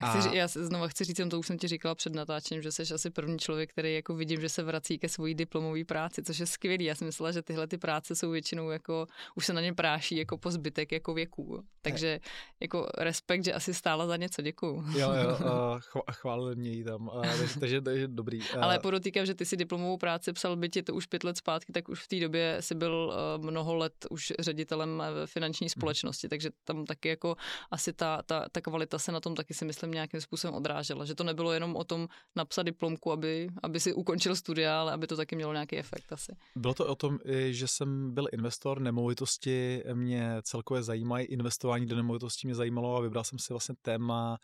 A... 0.00 0.20
Chci, 0.20 0.36
já 0.36 0.48
se 0.48 0.66
znovu 0.66 0.88
chci 0.88 1.04
říct, 1.04 1.20
to 1.30 1.38
už 1.38 1.46
jsem 1.46 1.58
ti 1.58 1.68
říkala 1.68 1.94
před 1.94 2.14
natáčením, 2.14 2.62
že 2.62 2.72
jsi 2.72 2.82
asi 2.94 3.10
první 3.10 3.38
člověk, 3.38 3.70
který 3.70 3.94
jako 3.94 4.14
vidím, 4.14 4.40
že 4.40 4.48
se 4.48 4.62
vrací 4.62 4.98
ke 4.98 5.08
svojí 5.08 5.34
diplomové 5.34 5.84
práci, 5.84 6.22
což 6.22 6.38
je 6.38 6.46
skvělý. 6.46 6.84
Já 6.84 6.94
jsem 6.94 7.06
myslela, 7.06 7.32
že 7.32 7.42
tyhle 7.42 7.66
ty 7.66 7.78
práce 7.78 8.14
jsou 8.14 8.30
většinou 8.30 8.70
jako, 8.70 9.06
už 9.34 9.46
se 9.46 9.52
na 9.52 9.60
ně 9.60 9.74
práší 9.74 10.16
jako 10.16 10.38
po 10.38 10.50
zbytek 10.50 10.92
jako 10.92 11.14
věků. 11.14 11.64
Takže 11.82 12.20
jako 12.60 12.88
respekt, 12.98 13.44
že 13.44 13.52
asi 13.52 13.74
stála 13.74 14.06
za 14.06 14.16
něco, 14.16 14.42
děkuju. 14.42 14.84
Jo, 14.98 15.12
jo, 15.12 15.38
uh, 15.94 16.02
chválili 16.12 16.56
mě 16.56 16.70
jí 16.70 16.84
tam, 16.84 17.08
uh, 17.08 17.24
takže, 17.60 17.80
takže 17.80 18.08
dobrý. 18.08 18.38
Uh, 18.38 18.64
Ale 18.64 18.78
podotýkám, 18.78 19.26
že 19.26 19.34
ty 19.34 19.44
si 19.44 19.56
diplomovou 19.56 19.96
práci 19.96 20.32
psal, 20.32 20.56
byť 20.56 20.76
je 20.76 20.82
to 20.82 20.94
už 20.94 21.06
pět 21.06 21.24
let 21.24 21.36
zpátky, 21.36 21.72
tak 21.72 21.88
už 21.88 22.02
v 22.02 22.08
té 22.08 22.20
době 22.20 22.56
si 22.60 22.74
byl 22.74 23.12
uh, 23.38 23.44
mnoho 23.44 23.74
let 23.74 23.92
už 24.10 24.32
ředitelem 24.38 25.02
finanční 25.26 25.64
mhm. 25.64 25.70
společnosti, 25.70 26.26
hmm. 26.26 26.30
takže 26.30 26.50
tam 26.64 26.84
taky 26.84 27.08
jako 27.08 27.36
asi 27.70 27.92
ta, 27.92 28.22
ta, 28.22 28.46
ta 28.52 28.60
kvalita 28.60 28.98
se 28.98 29.12
na 29.12 29.20
tom 29.20 29.34
taky 29.34 29.54
si 29.54 29.64
myslím 29.64 29.85
jsem 29.86 29.94
nějakým 29.94 30.20
způsobem 30.20 30.54
odrážela. 30.54 31.04
Že 31.04 31.14
to 31.14 31.24
nebylo 31.24 31.52
jenom 31.52 31.76
o 31.76 31.84
tom 31.84 32.08
napsat 32.36 32.62
diplomku, 32.62 33.12
aby, 33.12 33.48
aby 33.62 33.80
si 33.80 33.92
ukončil 33.92 34.36
studia, 34.36 34.80
ale 34.80 34.92
aby 34.92 35.06
to 35.06 35.16
taky 35.16 35.36
mělo 35.36 35.52
nějaký 35.52 35.78
efekt 35.78 36.12
asi. 36.12 36.36
Bylo 36.56 36.74
to 36.74 36.86
o 36.86 36.94
tom, 36.94 37.18
že 37.50 37.68
jsem 37.68 38.14
byl 38.14 38.26
investor, 38.32 38.80
nemovitosti 38.80 39.82
mě 39.94 40.36
celkově 40.42 40.82
zajímají, 40.82 41.26
investování 41.26 41.86
do 41.86 41.96
nemovitostí 41.96 42.46
mě 42.46 42.54
zajímalo 42.54 42.96
a 42.96 43.00
vybral 43.00 43.24
jsem 43.24 43.38
si 43.38 43.52
vlastně 43.52 43.74
téma, 43.82 44.38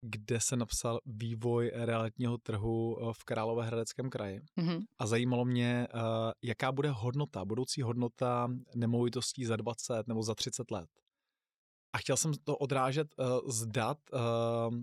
kde 0.00 0.40
se 0.40 0.56
napsal 0.56 1.00
vývoj 1.06 1.70
realitního 1.74 2.38
trhu 2.38 2.98
eh, 3.00 3.12
v 3.12 3.24
Královéhradeckém 3.24 4.10
kraji. 4.10 4.40
Mm-hmm. 4.58 4.80
A 4.98 5.06
zajímalo 5.06 5.44
mě, 5.44 5.86
eh, 5.94 5.98
jaká 6.42 6.72
bude 6.72 6.90
hodnota, 6.90 7.44
budoucí 7.44 7.82
hodnota 7.82 8.48
nemovitostí 8.74 9.44
za 9.44 9.56
20 9.56 10.06
nebo 10.08 10.22
za 10.22 10.34
30 10.34 10.70
let. 10.70 10.88
A 11.96 11.98
chtěl 11.98 12.16
jsem 12.16 12.32
to 12.44 12.56
odrážet 12.56 13.14
uh, 13.18 13.50
z 13.50 13.66
dat, 13.66 13.98
uh, 14.12 14.74
uh, 14.74 14.80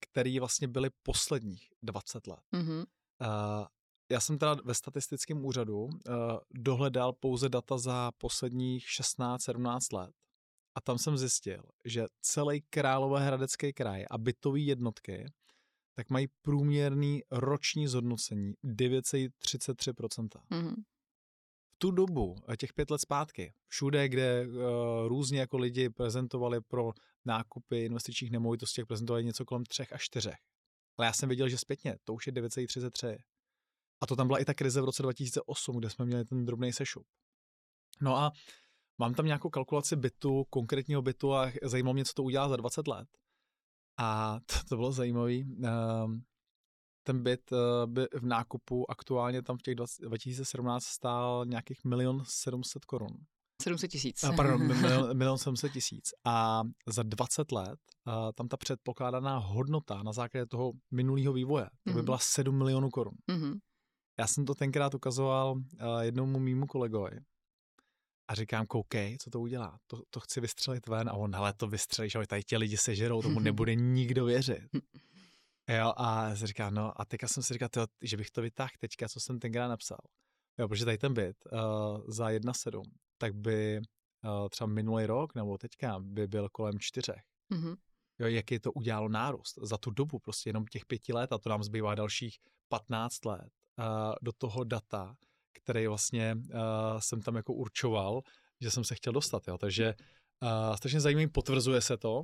který 0.00 0.38
vlastně 0.38 0.68
byly 0.68 0.90
posledních 1.02 1.68
20 1.82 2.26
let. 2.26 2.40
Mm-hmm. 2.54 2.78
Uh, 2.78 3.66
já 4.10 4.20
jsem 4.20 4.38
teda 4.38 4.56
ve 4.64 4.74
statistickém 4.74 5.44
úřadu 5.44 5.84
uh, 5.84 5.90
dohledal 6.54 7.12
pouze 7.12 7.48
data 7.48 7.78
za 7.78 8.12
posledních 8.18 8.86
16-17 8.86 9.96
let. 9.96 10.10
A 10.74 10.80
tam 10.80 10.98
jsem 10.98 11.16
zjistil, 11.16 11.62
že 11.84 12.06
celý 12.22 12.62
Královéhradecký 12.70 13.72
kraj 13.72 14.04
a 14.10 14.18
bytové 14.18 14.60
jednotky 14.60 15.26
tak 15.94 16.10
mají 16.10 16.28
průměrný 16.42 17.22
roční 17.30 17.88
zhodnocení 17.88 18.54
9,33%. 18.64 20.28
Mm-hmm 20.50 20.74
tu 21.78 21.90
dobu, 21.90 22.36
eh, 22.48 22.56
těch 22.56 22.72
pět 22.72 22.90
let 22.90 23.00
zpátky, 23.00 23.54
všude, 23.68 24.08
kde 24.08 24.46
uh, 24.46 24.54
různě 25.08 25.40
jako 25.40 25.58
lidi 25.58 25.90
prezentovali 25.90 26.60
pro 26.60 26.92
nákupy 27.24 27.84
investičních 27.84 28.30
nemovitostí, 28.30 28.84
prezentovali 28.84 29.24
něco 29.24 29.44
kolem 29.44 29.64
třech 29.64 29.92
až 29.92 30.04
čtyřech. 30.04 30.38
Ale 30.98 31.06
já 31.06 31.12
jsem 31.12 31.28
viděl, 31.28 31.48
že 31.48 31.58
zpětně 31.58 31.96
to 32.04 32.14
už 32.14 32.26
je 32.26 32.32
9,33. 32.32 33.16
A 34.00 34.06
to 34.06 34.16
tam 34.16 34.26
byla 34.26 34.38
i 34.38 34.44
ta 34.44 34.54
krize 34.54 34.80
v 34.80 34.84
roce 34.84 35.02
2008, 35.02 35.78
kde 35.78 35.90
jsme 35.90 36.04
měli 36.04 36.24
ten 36.24 36.44
drobný 36.44 36.72
sešup. 36.72 37.06
No 38.00 38.16
a 38.16 38.32
mám 38.98 39.14
tam 39.14 39.26
nějakou 39.26 39.50
kalkulaci 39.50 39.96
bytu, 39.96 40.44
konkrétního 40.50 41.02
bytu 41.02 41.34
a 41.34 41.52
zajímalo 41.62 41.94
mě, 41.94 42.04
co 42.04 42.12
to 42.14 42.22
udělá 42.22 42.48
za 42.48 42.56
20 42.56 42.88
let. 42.88 43.08
A 43.98 44.40
to, 44.46 44.54
to 44.68 44.76
bylo 44.76 44.92
zajímavé. 44.92 45.34
Um, 45.38 46.24
ten 47.06 47.22
byt 47.22 47.52
uh, 47.52 47.58
by 47.86 48.06
v 48.14 48.26
nákupu 48.26 48.90
aktuálně 48.90 49.42
tam 49.42 49.58
v 49.58 49.62
těch 49.62 49.74
20, 49.74 50.02
2017 50.02 50.84
stál 50.84 51.46
nějakých 51.46 51.84
milion 51.84 52.22
700 52.24 52.84
korun. 52.84 53.16
700 53.62 53.90
tisíc. 53.90 54.24
Uh, 54.24 54.36
pardon, 54.36 54.66
milion, 54.80 55.16
milion 55.16 55.38
700 55.38 55.72
tisíc. 55.72 56.10
A 56.24 56.62
za 56.86 57.02
20 57.02 57.52
let 57.52 57.78
uh, 58.06 58.32
tam 58.34 58.48
ta 58.48 58.56
předpokládaná 58.56 59.38
hodnota 59.38 60.02
na 60.02 60.12
základě 60.12 60.46
toho 60.46 60.72
minulého 60.90 61.32
vývoje 61.32 61.64
mm-hmm. 61.64 61.92
by 61.92 61.94
mhm. 61.94 62.04
byla 62.04 62.18
7 62.18 62.58
milionů 62.58 62.90
korun. 62.90 63.14
Mm-hmm. 63.30 63.58
Já 64.18 64.26
jsem 64.26 64.44
to 64.44 64.54
tenkrát 64.54 64.94
ukazoval 64.94 65.56
jednomu 66.02 66.38
mýmu 66.38 66.66
kolegovi 66.66 67.20
a 68.28 68.34
říkám, 68.34 68.66
koukej, 68.66 69.16
co 69.20 69.30
to 69.30 69.40
udělá. 69.40 69.78
To, 69.86 70.02
to 70.10 70.20
chci 70.20 70.40
vystřelit 70.40 70.86
ven 70.86 71.08
a 71.08 71.12
on, 71.12 71.36
ale 71.36 71.52
to 71.52 71.66
vystřelíš, 71.66 72.14
ale 72.14 72.26
tady 72.26 72.42
ti 72.42 72.56
lidi 72.56 72.76
sežerou, 72.76 73.22
tomu 73.22 73.40
nebude 73.40 73.74
nikdo 73.74 74.24
věřit. 74.24 74.68
Jo, 75.68 75.92
a 75.96 76.36
jsem 76.36 76.46
říkal, 76.46 76.70
no 76.70 77.00
a 77.00 77.04
teďka 77.04 77.28
jsem 77.28 77.42
si 77.42 77.52
říkal, 77.52 77.68
tyjo, 77.68 77.86
že 78.02 78.16
bych 78.16 78.30
to 78.30 78.42
vytáhl 78.42 78.70
teďka, 78.78 79.08
co 79.08 79.20
jsem 79.20 79.38
tenkrát 79.38 79.68
napsal. 79.68 79.98
Jo, 80.58 80.68
protože 80.68 80.84
tady 80.84 80.98
ten 80.98 81.14
byt 81.14 81.36
uh, 81.52 81.58
za 82.08 82.30
1,7, 82.30 82.82
tak 83.18 83.34
by 83.34 83.80
uh, 84.24 84.48
třeba 84.48 84.68
minulý 84.68 85.06
rok 85.06 85.34
nebo 85.34 85.58
teďka 85.58 85.98
by 86.00 86.26
byl 86.26 86.48
kolem 86.48 86.74
čtyřech. 86.78 87.22
Mm-hmm. 87.54 87.76
Jo, 88.18 88.26
jaký 88.26 88.58
to 88.58 88.72
udělalo 88.72 89.08
nárůst 89.08 89.58
za 89.62 89.78
tu 89.78 89.90
dobu, 89.90 90.18
prostě 90.18 90.48
jenom 90.48 90.66
těch 90.66 90.86
pěti 90.86 91.12
let 91.12 91.32
a 91.32 91.38
to 91.38 91.48
nám 91.48 91.62
zbývá 91.62 91.94
dalších 91.94 92.38
15 92.68 93.24
let 93.24 93.48
uh, 93.78 94.14
do 94.22 94.32
toho 94.32 94.64
data, 94.64 95.14
který 95.52 95.86
vlastně 95.86 96.36
uh, 96.36 96.50
jsem 96.98 97.22
tam 97.22 97.36
jako 97.36 97.54
určoval, 97.54 98.22
že 98.60 98.70
jsem 98.70 98.84
se 98.84 98.94
chtěl 98.94 99.12
dostat, 99.12 99.48
jo. 99.48 99.58
Takže 99.58 99.94
uh, 100.42 100.76
strašně 100.76 101.00
zajímavý, 101.00 101.26
potvrzuje 101.26 101.80
se 101.80 101.96
to, 101.96 102.22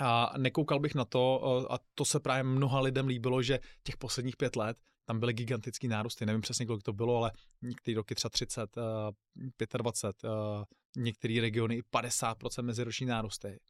a 0.00 0.38
nekoukal 0.38 0.80
bych 0.80 0.94
na 0.94 1.04
to, 1.04 1.42
a 1.72 1.78
to 1.94 2.04
se 2.04 2.20
právě 2.20 2.42
mnoha 2.42 2.80
lidem 2.80 3.06
líbilo, 3.06 3.42
že 3.42 3.60
těch 3.82 3.96
posledních 3.96 4.36
pět 4.36 4.56
let 4.56 4.78
tam 5.04 5.20
byly 5.20 5.32
gigantický 5.32 5.88
nárůsty. 5.88 6.26
Nevím 6.26 6.40
přesně, 6.40 6.66
kolik 6.66 6.82
to 6.82 6.92
bylo, 6.92 7.16
ale 7.16 7.32
některé 7.62 7.94
roky 7.94 8.14
třeba 8.14 8.30
30, 8.30 8.76
25, 9.78 10.32
některé 10.96 11.40
regiony 11.40 11.76
i 11.76 11.82
50% 11.82 12.62
meziroční 12.62 13.06
nárůsty. 13.06 13.60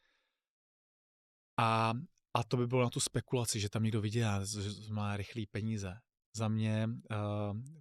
A, 1.58 1.92
a 2.34 2.44
to 2.44 2.56
by 2.56 2.66
bylo 2.66 2.82
na 2.82 2.90
tu 2.90 3.00
spekulaci, 3.00 3.60
že 3.60 3.70
tam 3.70 3.82
někdo 3.82 4.00
vydělá, 4.00 4.44
že 4.44 4.92
má 4.92 5.16
rychlé 5.16 5.42
peníze. 5.50 5.94
Za 6.36 6.48
mě, 6.48 6.88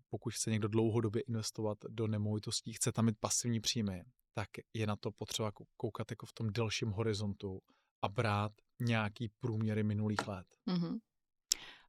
pokud 0.09 0.33
chce 0.33 0.51
někdo 0.51 0.67
dlouhodobě 0.67 1.21
investovat 1.21 1.77
do 1.89 2.07
nemovitostí, 2.07 2.73
chce 2.73 2.91
tam 2.91 3.05
mít 3.05 3.17
pasivní 3.19 3.59
příjmy, 3.59 4.03
tak 4.33 4.49
je 4.73 4.87
na 4.87 4.95
to 4.95 5.11
potřeba 5.11 5.51
koukat 5.77 6.11
jako 6.11 6.25
v 6.25 6.33
tom 6.33 6.49
delším 6.49 6.89
horizontu 6.89 7.61
a 8.01 8.07
brát 8.07 8.51
nějaký 8.79 9.29
průměry 9.39 9.83
minulých 9.83 10.27
let. 10.27 10.47
Mm-hmm. 10.67 10.99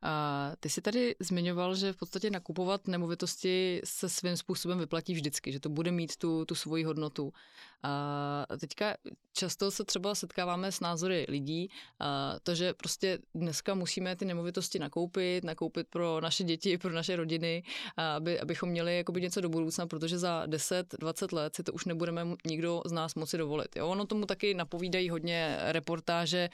A 0.02 0.52
ty 0.60 0.68
jsi 0.68 0.80
tady 0.80 1.16
zmiňoval, 1.20 1.74
že 1.74 1.92
v 1.92 1.96
podstatě 1.96 2.30
nakupovat 2.30 2.88
nemovitosti 2.88 3.80
se 3.84 4.08
svým 4.08 4.36
způsobem 4.36 4.78
vyplatí 4.78 5.14
vždycky, 5.14 5.52
že 5.52 5.60
to 5.60 5.68
bude 5.68 5.90
mít 5.90 6.16
tu, 6.16 6.44
tu 6.44 6.54
svoji 6.54 6.84
hodnotu. 6.84 7.32
A 7.82 8.46
teďka 8.60 8.94
často 9.32 9.70
se 9.70 9.84
třeba 9.84 10.14
setkáváme 10.14 10.72
s 10.72 10.80
názory 10.80 11.26
lidí, 11.28 11.70
a 12.00 12.36
to, 12.42 12.54
že 12.54 12.74
prostě 12.74 13.18
dneska 13.34 13.74
musíme 13.74 14.16
ty 14.16 14.24
nemovitosti 14.24 14.78
nakoupit, 14.78 15.44
nakoupit 15.44 15.86
pro 15.90 16.20
naše 16.20 16.44
děti, 16.44 16.78
pro 16.78 16.92
naše 16.92 17.16
rodiny, 17.16 17.62
aby, 17.96 18.40
abychom 18.40 18.68
měli 18.68 18.96
jakoby 18.96 19.20
něco 19.20 19.40
do 19.40 19.48
budoucna, 19.48 19.86
protože 19.86 20.18
za 20.18 20.46
10-20 20.46 21.36
let 21.36 21.56
si 21.56 21.62
to 21.62 21.72
už 21.72 21.84
nebudeme 21.84 22.26
nikdo 22.46 22.82
z 22.86 22.92
nás 22.92 23.14
moci 23.14 23.38
dovolit. 23.38 23.76
Jo? 23.76 23.88
Ono 23.88 24.06
tomu 24.06 24.26
taky 24.26 24.54
napovídají 24.54 25.10
hodně 25.10 25.58
reportáže 25.60 26.50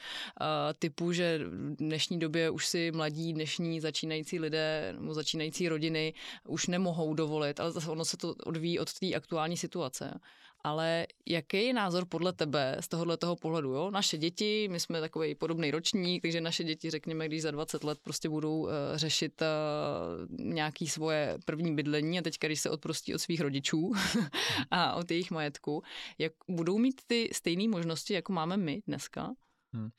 typu, 0.79 1.11
že 1.11 1.39
v 1.47 1.75
dnešní 1.75 2.19
době 2.19 2.49
už 2.49 2.67
si 2.67 2.91
mladí, 2.91 3.33
dnešní 3.37 3.81
začínající 3.81 4.39
lidé 4.39 4.93
nebo 4.99 5.13
začínající 5.13 5.69
rodiny 5.69 6.13
už 6.47 6.67
nemohou 6.67 7.13
dovolit, 7.13 7.59
ale 7.59 7.71
zase 7.71 7.89
ono 7.89 8.05
se 8.05 8.17
to 8.17 8.35
odvíjí 8.45 8.79
od 8.79 8.93
té 8.93 9.13
aktuální 9.13 9.57
situace 9.57 10.19
ale 10.63 11.07
jaký 11.25 11.65
je 11.65 11.73
názor 11.73 12.05
podle 12.05 12.33
tebe 12.33 12.77
z 12.79 12.87
tohohle 12.87 13.17
toho 13.17 13.35
pohledu? 13.35 13.73
Jo? 13.73 13.91
Naše 13.91 14.17
děti, 14.17 14.67
my 14.71 14.79
jsme 14.79 15.01
takový 15.01 15.35
podobný 15.35 15.71
ročník, 15.71 16.21
takže 16.21 16.41
naše 16.41 16.63
děti, 16.63 16.89
řekněme, 16.89 17.27
když 17.27 17.41
za 17.41 17.51
20 17.51 17.83
let 17.83 17.99
prostě 18.03 18.29
budou 18.29 18.59
uh, 18.59 18.69
řešit 18.95 19.41
uh, 19.41 20.45
nějaký 20.45 20.87
svoje 20.87 21.37
první 21.45 21.75
bydlení 21.75 22.19
a 22.19 22.21
teďka, 22.21 22.47
když 22.47 22.59
se 22.59 22.69
odprostí 22.69 23.15
od 23.15 23.19
svých 23.19 23.41
rodičů 23.41 23.91
a 24.71 24.95
od 24.95 25.11
jejich 25.11 25.31
majetku, 25.31 25.83
jak 26.17 26.33
budou 26.49 26.77
mít 26.77 27.01
ty 27.07 27.29
stejné 27.33 27.67
možnosti, 27.67 28.13
jako 28.13 28.33
máme 28.33 28.57
my 28.57 28.81
dneska? 28.87 29.33
Hmm. 29.73 29.89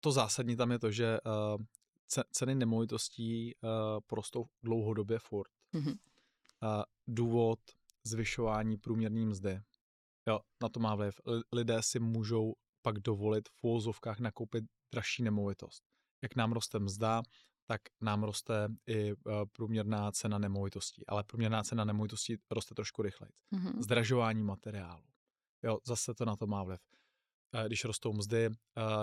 To 0.00 0.12
zásadní 0.12 0.56
tam 0.56 0.70
je 0.70 0.78
to, 0.78 0.90
že 0.90 1.18
uh, 1.26 1.64
ceny 2.32 2.54
nemovitostí 2.54 3.54
uh, 3.54 3.70
prostou 4.06 4.46
dlouhodobě 4.62 5.18
furt. 5.18 5.50
Mm-hmm. 5.74 5.96
Uh, 6.62 6.82
důvod 7.06 7.58
zvyšování 8.04 8.76
průměrné 8.76 9.26
mzdy 9.26 9.60
Jo, 10.28 10.40
na 10.62 10.68
to 10.68 10.80
má 10.80 10.94
vliv. 10.94 11.20
Lidé 11.52 11.82
si 11.82 12.00
můžou 12.00 12.54
pak 12.82 12.98
dovolit 12.98 13.48
v 13.48 13.64
úvozovkách 13.64 14.20
nakoupit 14.20 14.64
dražší 14.92 15.22
nemovitost. 15.22 15.84
Jak 16.22 16.36
nám 16.36 16.52
roste 16.52 16.78
mzda, 16.78 17.22
tak 17.66 17.80
nám 18.00 18.22
roste 18.22 18.68
i 18.86 19.10
e, 19.10 19.14
průměrná 19.52 20.12
cena 20.12 20.38
nemovitostí. 20.38 21.06
Ale 21.06 21.24
průměrná 21.24 21.62
cena 21.62 21.84
nemovitostí 21.84 22.36
roste 22.50 22.74
trošku 22.74 23.02
rychleji. 23.02 23.32
Mm-hmm. 23.52 23.82
Zdražování 23.82 24.42
materiálu. 24.42 25.04
Jo, 25.62 25.78
zase 25.86 26.14
to 26.14 26.24
na 26.24 26.36
to 26.36 26.46
má 26.46 26.62
vliv. 26.62 26.80
Když 27.66 27.84
rostou 27.84 28.12
mzdy, 28.12 28.50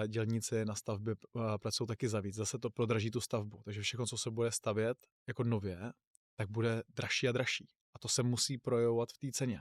dělníci 0.07 0.65
na 0.65 0.75
stavbě 0.75 1.15
pracují 1.61 1.87
taky 1.87 2.09
za 2.09 2.19
víc. 2.19 2.35
Zase 2.35 2.59
to 2.59 2.69
prodraží 2.69 3.11
tu 3.11 3.21
stavbu. 3.21 3.61
Takže 3.65 3.81
všechno, 3.81 4.05
co 4.05 4.17
se 4.17 4.31
bude 4.31 4.51
stavět 4.51 4.97
jako 5.27 5.43
nově, 5.43 5.93
tak 6.35 6.49
bude 6.49 6.83
dražší 6.95 7.27
a 7.27 7.31
dražší. 7.31 7.67
A 7.93 7.99
to 7.99 8.07
se 8.07 8.23
musí 8.23 8.57
projevovat 8.57 9.09
v 9.11 9.17
té 9.17 9.27
ceně. 9.31 9.59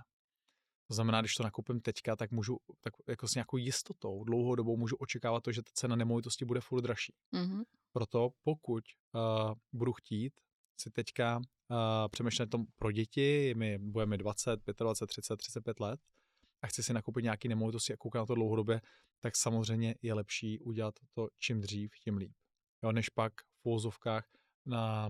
To 0.89 0.95
znamená, 0.95 1.21
když 1.21 1.35
to 1.35 1.43
nakoupím 1.43 1.81
teďka, 1.81 2.17
tak 2.17 2.31
můžu 2.31 2.59
tak 2.81 2.95
jako 3.09 3.29
s 3.29 3.35
nějakou 3.35 3.57
jistotou 3.57 4.25
dlouhodobou 4.25 4.77
můžu 4.77 4.97
očekávat 4.97 5.43
to, 5.43 5.53
že 5.53 5.63
ta 5.63 5.71
cena 5.75 5.97
nemovitosti 5.97 6.45
bude 6.45 6.61
furt 6.61 6.83
dražší. 6.83 7.15
Mm-hmm. 7.33 7.63
Proto 7.93 8.31
pokud 8.43 8.85
uh, 9.15 9.55
budu 9.73 9.93
chtít 9.93 10.41
si 10.77 10.91
teďka 10.91 11.37
uh, 11.37 11.77
přemýšlet 12.11 12.51
tom 12.51 12.67
pro 12.77 12.93
děti, 12.93 13.55
my 13.57 13.79
budeme 13.79 14.19
20, 14.19 14.61
25, 14.79 15.07
30, 15.07 15.37
35 15.37 15.81
let 15.81 16.01
a 16.63 16.67
chci 16.67 16.83
si 16.83 16.93
nakoupit 16.93 17.23
nějaký 17.23 17.49
nemovitosti 17.49 17.93
a 17.93 17.97
koukat 17.97 18.21
na 18.21 18.27
to 18.27 18.35
dlouhodobě, 18.35 18.81
tak 19.21 19.37
samozřejmě 19.37 19.95
je 20.03 20.15
lepší 20.15 20.61
udělat 20.61 20.95
to 21.15 21.29
čím 21.39 21.61
dřív, 21.61 21.91
tím 22.05 22.17
líp. 22.17 22.33
Jo, 22.85 22.93
než 22.93 23.09
pak 23.09 23.33
v 23.63 23.67
úvozovkách 23.69 24.29
na, 24.67 25.09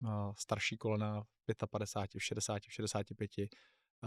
na 0.00 0.34
starší 0.34 0.76
kolena 0.76 1.22
v 1.22 1.66
55, 1.70 2.20
v 2.20 2.24
60, 2.24 2.62
v 2.68 2.72
65 2.72 3.30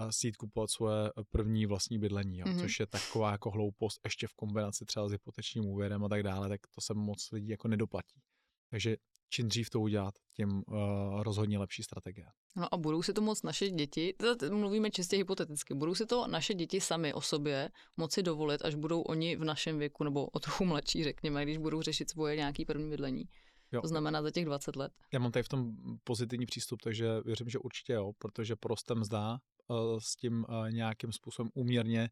si 0.10 0.32
kupovat 0.32 0.70
svoje 0.70 1.08
eh, 1.08 1.24
první 1.30 1.66
vlastní 1.66 2.00
bydlení, 2.00 2.38
jo, 2.38 2.46
mm-hmm. 2.46 2.60
což 2.60 2.80
je 2.80 2.88
taková 2.88 3.32
jako 3.32 3.52
hloupost 3.52 4.00
ještě 4.04 4.28
v 4.28 4.34
kombinaci 4.34 4.86
třeba 4.86 5.10
s 5.10 5.12
hypotečním 5.12 5.66
úvěrem 5.66 6.06
a 6.06 6.10
tak 6.10 6.24
dále, 6.24 6.50
tak 6.50 6.62
to 6.76 6.82
se 6.82 6.94
moc 6.94 7.32
lidí 7.32 7.50
jako 7.50 7.68
nedoplatí. 7.68 8.22
Takže 8.70 8.98
čím 9.30 9.48
dřív 9.48 9.70
to 9.70 9.80
udělat, 9.80 10.14
tím 10.34 10.64
uh, 10.68 11.24
rozhodně 11.24 11.60
lepší 11.60 11.84
strategie. 11.84 12.28
No 12.56 12.74
a 12.74 12.78
budou 12.78 13.04
si 13.04 13.14
to 13.14 13.22
moc 13.22 13.44
naše 13.44 13.70
děti, 13.70 14.16
mluvíme 14.50 14.92
čistě 14.92 15.18
hypoteticky, 15.18 15.74
budou 15.74 15.96
si 15.96 16.06
to 16.06 16.28
naše 16.28 16.54
děti 16.54 16.82
sami 16.82 17.14
o 17.14 17.22
sobě 17.22 17.70
moci 17.98 18.24
dovolit, 18.24 18.62
až 18.66 18.76
budou 18.76 19.02
oni 19.02 19.36
v 19.36 19.44
našem 19.44 19.80
věku, 19.80 20.04
nebo 20.04 20.26
o 20.26 20.40
trochu 20.40 20.66
mladší, 20.66 21.04
řekněme, 21.04 21.44
když 21.44 21.58
budou 21.58 21.82
řešit 21.82 22.10
svoje 22.10 22.36
nějaký 22.36 22.66
první 22.66 22.90
bydlení. 22.90 23.24
Jo. 23.72 23.82
To 23.82 23.88
znamená 23.88 24.22
za 24.22 24.32
těch 24.32 24.46
20 24.46 24.76
let. 24.76 24.92
Já 25.14 25.20
mám 25.20 25.32
tady 25.32 25.44
v 25.44 25.50
tom 25.50 25.72
pozitivní 26.04 26.46
přístup, 26.46 26.82
takže 26.82 27.08
věřím, 27.26 27.50
že 27.50 27.60
určitě 27.60 27.94
jo, 27.94 28.12
protože 28.18 28.56
poroste 28.56 28.96
mzda, 28.96 29.40
Eh, 29.72 30.02
s 30.02 30.16
tím 30.16 30.46
eh, 30.50 30.72
nějakým 30.72 31.12
způsobem 31.12 31.52
úměrně 31.54 32.10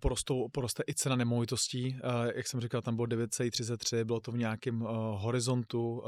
porostou, 0.00 0.48
poroste 0.48 0.82
i 0.88 0.94
cena 0.94 1.16
nemovitostí. 1.16 1.98
Jak 2.34 2.46
jsem 2.46 2.60
říkal, 2.60 2.82
tam 2.82 2.96
bylo 2.96 3.06
9,33, 3.06 4.04
bylo 4.04 4.20
to 4.20 4.32
v 4.32 4.38
nějakém 4.38 4.80
horizontu, 5.14 6.02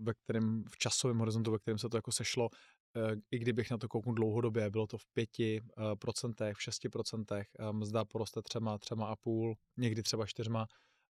ve 0.00 0.14
kterém, 0.14 0.64
v 0.70 0.78
časovém 0.78 1.18
horizontu, 1.18 1.50
ve 1.50 1.58
kterém 1.58 1.78
se 1.78 1.88
to 1.88 1.96
jako 1.96 2.12
sešlo. 2.12 2.48
I 3.30 3.38
kdybych 3.38 3.70
na 3.70 3.78
to 3.78 3.88
kouknul 3.88 4.14
dlouhodobě, 4.14 4.70
bylo 4.70 4.86
to 4.86 4.98
v 4.98 5.04
5%, 5.16 6.54
v 6.54 6.58
6%, 6.58 7.44
mzda 7.72 8.04
poroste 8.04 8.42
třema, 8.42 8.78
třema 8.78 9.06
a 9.06 9.16
půl, 9.16 9.54
někdy 9.76 10.02
třeba 10.02 10.26
čtyřma 10.26 10.66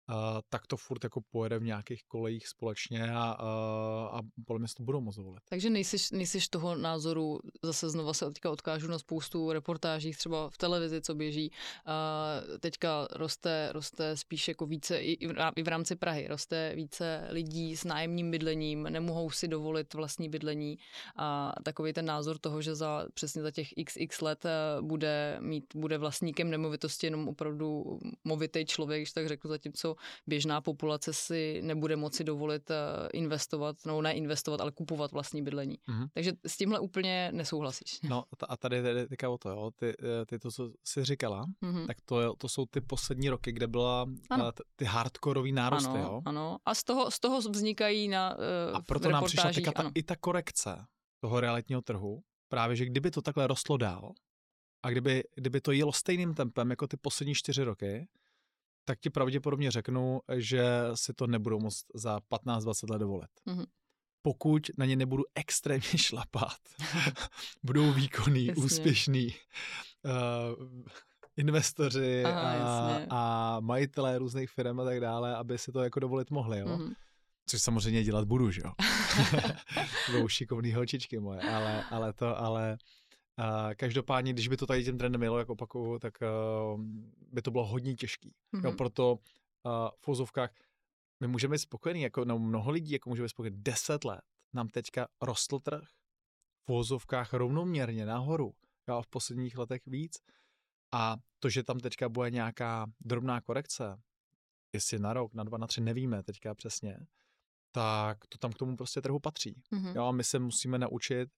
uh, 0.08 0.16
tak 0.48 0.66
to 0.66 0.76
furt 0.76 1.04
jako 1.04 1.20
pojede 1.30 1.58
v 1.58 1.62
nějakých 1.62 2.04
kolejích 2.08 2.48
společně 2.48 3.12
a, 3.12 3.42
uh, 3.42 4.16
a 4.16 4.20
podle 4.46 4.58
mě 4.58 4.68
to 4.76 4.82
budou 4.82 5.00
moc 5.00 5.16
volit. 5.16 5.42
Takže 5.48 5.70
nejsiš, 5.70 6.10
nejsiš 6.10 6.48
toho 6.48 6.74
názoru, 6.74 7.40
zase 7.62 7.90
znova 7.90 8.14
se 8.14 8.26
teďka 8.26 8.50
odkážu 8.50 8.88
na 8.88 8.98
spoustu 8.98 9.52
reportáží, 9.52 10.10
třeba 10.12 10.50
v 10.50 10.58
televizi, 10.58 11.00
co 11.00 11.14
běží, 11.14 11.50
uh, 11.50 12.58
teďka 12.58 13.08
roste, 13.12 13.68
roste 13.72 14.16
spíš 14.16 14.48
jako 14.48 14.66
více 14.66 14.98
i, 14.98 15.12
i 15.56 15.62
v 15.62 15.68
rámci 15.68 15.96
Prahy, 15.96 16.28
roste 16.28 16.72
více 16.74 17.26
lidí 17.30 17.76
s 17.76 17.84
nájemním 17.84 18.30
bydlením, 18.30 18.82
nemohou 18.82 19.30
si 19.30 19.48
dovolit 19.48 19.94
vlastní 19.94 20.28
bydlení. 20.28 20.78
A 21.16 21.52
takový 21.62 21.92
ten 21.92 22.04
názor 22.04 22.38
toho, 22.38 22.62
že 22.62 22.74
za 22.74 23.06
přesně 23.14 23.42
za 23.42 23.50
těch 23.50 23.68
xx 23.84 24.20
let 24.20 24.46
bude 24.80 25.36
mít, 25.40 25.64
bude 25.74 25.98
vlastníkem 25.98 26.50
nemovitosti 26.50 27.06
jenom 27.06 27.28
opravdu 27.28 27.98
movitý 28.24 28.66
člověk, 28.66 29.00
když 29.00 29.12
tak 29.12 29.28
řeknu, 29.28 29.48
zatímco 29.48 29.89
běžná 30.26 30.60
populace 30.60 31.12
si 31.12 31.62
nebude 31.62 31.96
moci 31.96 32.24
dovolit 32.24 32.70
eh, 32.70 33.08
investovat, 33.12 33.76
no 33.86 34.02
ne 34.02 34.12
investovat, 34.12 34.60
ale 34.60 34.72
kupovat 34.72 35.12
vlastní 35.12 35.42
bydlení. 35.42 35.78
Mm-hmm. 35.88 36.08
Takže 36.14 36.32
s 36.46 36.56
tímhle 36.56 36.78
úplně 36.78 37.30
nesouhlasíš. 37.32 38.00
No 38.02 38.24
a 38.48 38.56
tady 38.56 38.76
je 38.76 39.08
teďka 39.08 39.30
o 39.30 39.38
to, 39.38 39.48
jo. 39.48 39.70
Ty, 39.76 39.86
eh, 39.88 40.26
ty 40.26 40.38
to, 40.38 40.50
co 40.50 40.70
jsi 40.84 41.04
říkala, 41.04 41.46
mm-hmm. 41.62 41.86
tak 41.86 41.96
to, 42.04 42.36
to 42.36 42.48
jsou 42.48 42.66
ty 42.66 42.80
poslední 42.80 43.28
roky, 43.28 43.52
kde 43.52 43.66
byla 43.66 44.06
ano. 44.30 44.48
Eh, 44.48 44.62
ty 44.76 44.84
hardkorový 44.84 45.52
nárosty, 45.52 45.88
ano, 45.88 46.00
jo. 46.00 46.22
Ano, 46.24 46.58
a 46.64 46.74
z 46.74 46.84
toho, 46.84 47.10
z 47.10 47.20
toho 47.20 47.40
vznikají 47.40 48.08
na 48.08 48.36
uh, 48.36 48.76
A 48.76 48.82
proto 48.82 49.10
nám 49.10 49.24
přišla 49.24 49.52
teďka 49.52 49.72
ta, 49.72 49.90
i 49.94 50.02
ta 50.02 50.16
korekce 50.16 50.84
toho 51.20 51.40
realitního 51.40 51.82
trhu, 51.82 52.22
právě, 52.48 52.76
že 52.76 52.84
kdyby 52.86 53.10
to 53.10 53.22
takhle 53.22 53.46
rostlo 53.46 53.76
dál, 53.76 54.12
a 54.82 54.90
kdyby, 54.90 55.24
kdyby 55.34 55.60
to 55.60 55.72
jelo 55.72 55.92
stejným 55.92 56.34
tempem 56.34 56.70
jako 56.70 56.86
ty 56.86 56.96
poslední 56.96 57.34
čtyři 57.34 57.64
roky, 57.64 58.08
tak 58.84 59.00
ti 59.00 59.10
pravděpodobně 59.10 59.70
řeknu, 59.70 60.20
že 60.36 60.64
si 60.94 61.14
to 61.14 61.26
nebudou 61.26 61.60
moct 61.60 61.84
za 61.94 62.18
15-20 62.30 62.90
let 62.90 62.98
dovolit. 62.98 63.30
Mm-hmm. 63.46 63.66
Pokud 64.22 64.62
na 64.78 64.86
ně 64.86 64.96
nebudu 64.96 65.24
extrémně 65.34 65.82
šlapat, 65.96 66.58
budou 67.62 67.92
výkonný, 67.92 68.46
jasně. 68.46 68.64
úspěšný 68.64 69.34
uh, 70.04 70.66
investoři 71.36 72.24
Aha, 72.24 72.96
a, 72.96 73.00
a 73.10 73.60
majitelé 73.60 74.18
různých 74.18 74.50
firm 74.50 74.80
a 74.80 74.84
tak 74.84 75.00
dále, 75.00 75.36
aby 75.36 75.58
si 75.58 75.72
to 75.72 75.82
jako 75.82 76.00
dovolit 76.00 76.30
mohli, 76.30 76.58
jo. 76.58 76.66
Mm-hmm. 76.66 76.94
Což 77.46 77.62
samozřejmě 77.62 78.04
dělat 78.04 78.24
budu, 78.24 78.50
že 78.50 78.62
jo. 78.64 78.72
Budou 80.10 80.28
šikovný 80.28 80.72
holčičky 80.72 81.20
moje, 81.20 81.40
ale, 81.40 81.84
ale 81.90 82.12
to, 82.12 82.38
ale 82.38 82.78
Uh, 83.40 83.74
každopádně, 83.74 84.32
když 84.32 84.48
by 84.48 84.56
to 84.56 84.66
tady 84.66 84.84
tím 84.84 84.98
trendem 84.98 85.22
jelo, 85.22 85.38
jak 85.38 85.48
opakuju, 85.48 85.98
tak 85.98 86.14
uh, 86.22 86.80
by 87.32 87.42
to 87.42 87.50
bylo 87.50 87.66
hodně 87.66 87.94
těžký. 87.94 88.34
Mm-hmm. 88.54 88.64
Jo, 88.64 88.72
proto 88.72 89.12
uh, 89.12 89.18
v 89.96 90.00
fozovkách 90.00 90.54
my 91.20 91.28
můžeme 91.28 91.52
být 91.52 91.58
spokojení, 91.58 92.02
jako 92.02 92.24
no, 92.24 92.38
mnoho 92.38 92.70
lidí, 92.70 92.92
jako 92.92 93.08
můžeme 93.08 93.24
být 93.24 93.30
spokojení. 93.30 93.62
Deset 93.62 94.04
let 94.04 94.20
nám 94.52 94.68
teďka 94.68 95.08
rostl 95.22 95.58
trh 95.58 95.88
v 96.64 96.68
vozovkách 96.68 97.32
rovnoměrně 97.32 98.06
nahoru, 98.06 98.54
jo, 98.88 99.02
v 99.02 99.06
posledních 99.06 99.58
letech 99.58 99.86
víc. 99.86 100.18
A 100.92 101.16
to, 101.38 101.48
že 101.48 101.62
tam 101.62 101.80
teďka 101.80 102.08
bude 102.08 102.30
nějaká 102.30 102.86
drobná 103.00 103.40
korekce, 103.40 104.00
jestli 104.72 104.98
na 104.98 105.12
rok, 105.12 105.34
na 105.34 105.44
dva, 105.44 105.58
na 105.58 105.66
tři, 105.66 105.80
nevíme 105.80 106.22
teďka 106.22 106.54
přesně, 106.54 106.98
tak 107.72 108.26
to 108.26 108.38
tam 108.38 108.52
k 108.52 108.58
tomu 108.58 108.76
prostě 108.76 109.00
trhu 109.00 109.20
patří. 109.20 109.62
Mm-hmm. 109.72 109.96
Jo, 109.96 110.04
a 110.04 110.12
my 110.12 110.24
se 110.24 110.38
musíme 110.38 110.78
naučit 110.78 111.30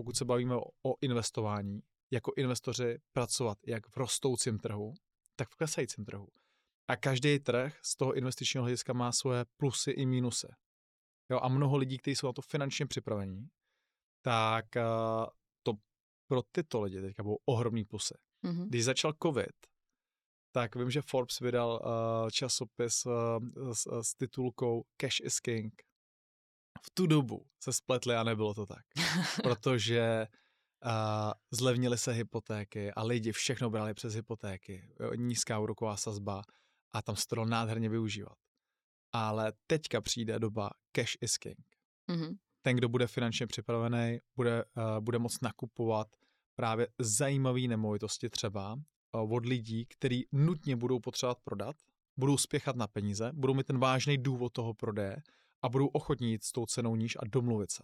pokud 0.00 0.16
se 0.16 0.24
bavíme 0.24 0.56
o, 0.56 0.94
investování, 1.00 1.80
jako 2.12 2.32
investoři 2.36 2.98
pracovat 3.12 3.58
jak 3.66 3.88
v 3.88 3.96
rostoucím 3.96 4.58
trhu, 4.58 4.94
tak 5.36 5.48
v 5.48 5.56
klesajícím 5.56 6.04
trhu. 6.04 6.28
A 6.88 6.96
každý 6.96 7.38
trh 7.38 7.78
z 7.84 7.96
toho 7.96 8.14
investičního 8.14 8.62
hlediska 8.62 8.92
má 8.92 9.12
svoje 9.12 9.44
plusy 9.56 9.90
i 9.90 10.06
mínusy. 10.06 10.48
Jo, 11.30 11.40
a 11.42 11.48
mnoho 11.48 11.76
lidí, 11.76 11.98
kteří 11.98 12.16
jsou 12.16 12.26
na 12.26 12.32
to 12.32 12.42
finančně 12.42 12.86
připravení, 12.86 13.48
tak 14.24 14.64
uh, 14.76 15.26
to 15.62 15.72
pro 16.26 16.42
tyto 16.42 16.82
lidi 16.82 17.00
teďka 17.00 17.22
budou 17.22 17.38
ohromný 17.44 17.84
plusy. 17.84 18.14
Mm-hmm. 18.44 18.68
Když 18.68 18.84
začal 18.84 19.12
covid, 19.22 19.56
tak 20.52 20.76
vím, 20.76 20.90
že 20.90 21.02
Forbes 21.02 21.40
vydal 21.40 21.80
uh, 21.84 22.30
časopis 22.30 23.06
uh, 23.06 23.72
s, 23.72 24.02
s 24.02 24.14
titulkou 24.14 24.84
Cash 24.96 25.20
is 25.20 25.40
King. 25.40 25.82
V 26.82 26.90
tu 26.94 27.06
dobu 27.06 27.46
se 27.62 27.72
spletli 27.72 28.16
a 28.16 28.22
nebylo 28.22 28.54
to 28.54 28.66
tak. 28.66 28.84
protože 29.42 30.26
uh, 30.84 31.32
zlevnily 31.50 31.98
se 31.98 32.12
hypotéky 32.12 32.92
a 32.92 33.02
lidi 33.02 33.32
všechno 33.32 33.70
brali 33.70 33.94
přes 33.94 34.14
hypotéky. 34.14 34.94
Nízká 35.16 35.58
úroková 35.58 35.96
sazba 35.96 36.42
a 36.92 37.02
tam 37.02 37.16
se 37.16 37.22
to 37.28 37.44
nádherně 37.44 37.88
využívat. 37.88 38.38
Ale 39.12 39.52
teďka 39.66 40.00
přijde 40.00 40.38
doba 40.38 40.70
cash 40.92 41.12
is 41.20 41.38
king. 41.38 41.66
Mm-hmm. 42.08 42.36
Ten, 42.62 42.76
kdo 42.76 42.88
bude 42.88 43.06
finančně 43.06 43.46
připravený, 43.46 44.18
bude, 44.36 44.64
uh, 44.76 45.00
bude 45.00 45.18
moct 45.18 45.42
nakupovat 45.42 46.16
právě 46.54 46.88
zajímavé 46.98 47.60
nemovitosti 47.60 48.30
třeba 48.30 48.74
uh, 48.74 49.34
od 49.34 49.46
lidí, 49.46 49.86
kteří 49.86 50.26
nutně 50.32 50.76
budou 50.76 51.00
potřebovat 51.00 51.38
prodat, 51.44 51.76
budou 52.16 52.36
spěchat 52.36 52.76
na 52.76 52.86
peníze, 52.86 53.30
budou 53.34 53.54
mít 53.54 53.66
ten 53.66 53.78
vážný 53.78 54.18
důvod 54.18 54.52
toho 54.52 54.74
prodeje 54.74 55.22
a 55.62 55.68
budou 55.68 55.86
ochotní 55.86 56.30
jít 56.30 56.44
s 56.44 56.52
tou 56.52 56.66
cenou 56.66 56.96
níž 56.96 57.16
a 57.16 57.20
domluvit 57.26 57.70
se. 57.70 57.82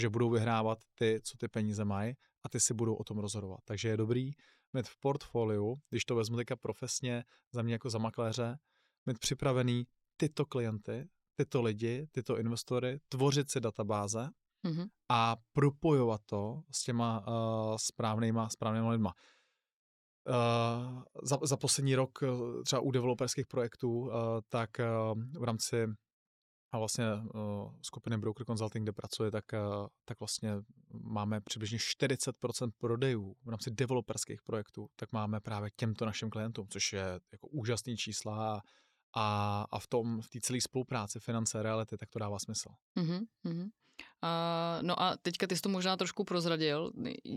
Že 0.00 0.08
budou 0.08 0.30
vyhrávat 0.30 0.78
ty, 0.94 1.20
co 1.22 1.36
ty 1.38 1.48
peníze 1.48 1.84
mají 1.84 2.14
a 2.42 2.48
ty 2.48 2.60
si 2.60 2.74
budou 2.74 2.94
o 2.94 3.04
tom 3.04 3.18
rozhodovat. 3.18 3.60
Takže 3.64 3.88
je 3.88 3.96
dobrý 3.96 4.32
mít 4.72 4.88
v 4.88 4.96
portfoliu, 5.00 5.74
když 5.90 6.04
to 6.04 6.14
vezmu 6.14 6.36
teďka 6.36 6.56
profesně, 6.56 7.24
za 7.52 7.62
mě 7.62 7.72
jako 7.72 7.90
za 7.90 7.98
makléře, 7.98 8.58
mít 9.06 9.18
připravený 9.18 9.86
tyto 10.16 10.46
klienty, 10.46 11.08
tyto 11.34 11.62
lidi, 11.62 12.06
tyto 12.12 12.38
investory, 12.38 13.00
tvořit 13.08 13.50
si 13.50 13.60
databáze 13.60 14.30
mm-hmm. 14.64 14.88
a 15.08 15.36
propojovat 15.52 16.20
to 16.26 16.62
s 16.70 16.82
těma 16.82 17.26
uh, 17.28 17.76
správnýma, 17.76 18.48
správnýma 18.48 18.90
lidma. 18.90 19.12
Uh, 20.28 21.02
za, 21.22 21.38
za 21.42 21.56
poslední 21.56 21.94
rok 21.94 22.18
třeba 22.64 22.80
u 22.80 22.90
developerských 22.90 23.46
projektů, 23.46 23.98
uh, 23.98 24.12
tak 24.48 24.70
uh, 24.78 25.22
v 25.40 25.44
rámci 25.44 25.86
a 26.76 26.78
vlastně 26.78 27.04
uh, 27.14 27.72
skupiny 27.82 28.18
Broker 28.18 28.46
Consulting, 28.46 28.84
kde 28.84 28.92
pracuje, 28.92 29.30
tak, 29.30 29.44
uh, 29.52 29.86
tak 30.04 30.20
vlastně 30.20 30.50
máme 30.92 31.40
přibližně 31.40 31.78
40% 31.78 32.70
prodejů 32.78 33.36
v 33.44 33.48
rámci 33.48 33.70
developerských 33.70 34.42
projektů, 34.42 34.88
tak 34.96 35.12
máme 35.12 35.40
právě 35.40 35.70
těmto 35.76 36.06
našim 36.06 36.30
klientům, 36.30 36.68
což 36.68 36.92
je 36.92 37.20
jako 37.32 37.48
úžasný 37.48 37.96
čísla 37.96 38.62
a, 39.14 39.66
a 39.70 39.78
v 39.78 39.86
tom, 39.86 40.20
v 40.20 40.28
té 40.28 40.40
celé 40.40 40.60
spolupráci 40.60 41.20
finance, 41.20 41.62
reality, 41.62 41.96
tak 41.96 42.10
to 42.10 42.18
dává 42.18 42.38
smysl. 42.38 42.68
Mm-hmm. 43.44 43.70
A, 44.22 44.78
no 44.82 45.02
a 45.02 45.16
teďka 45.16 45.46
ty 45.46 45.56
jsi 45.56 45.62
to 45.62 45.68
možná 45.68 45.96
trošku 45.96 46.24
prozradil, 46.24 46.90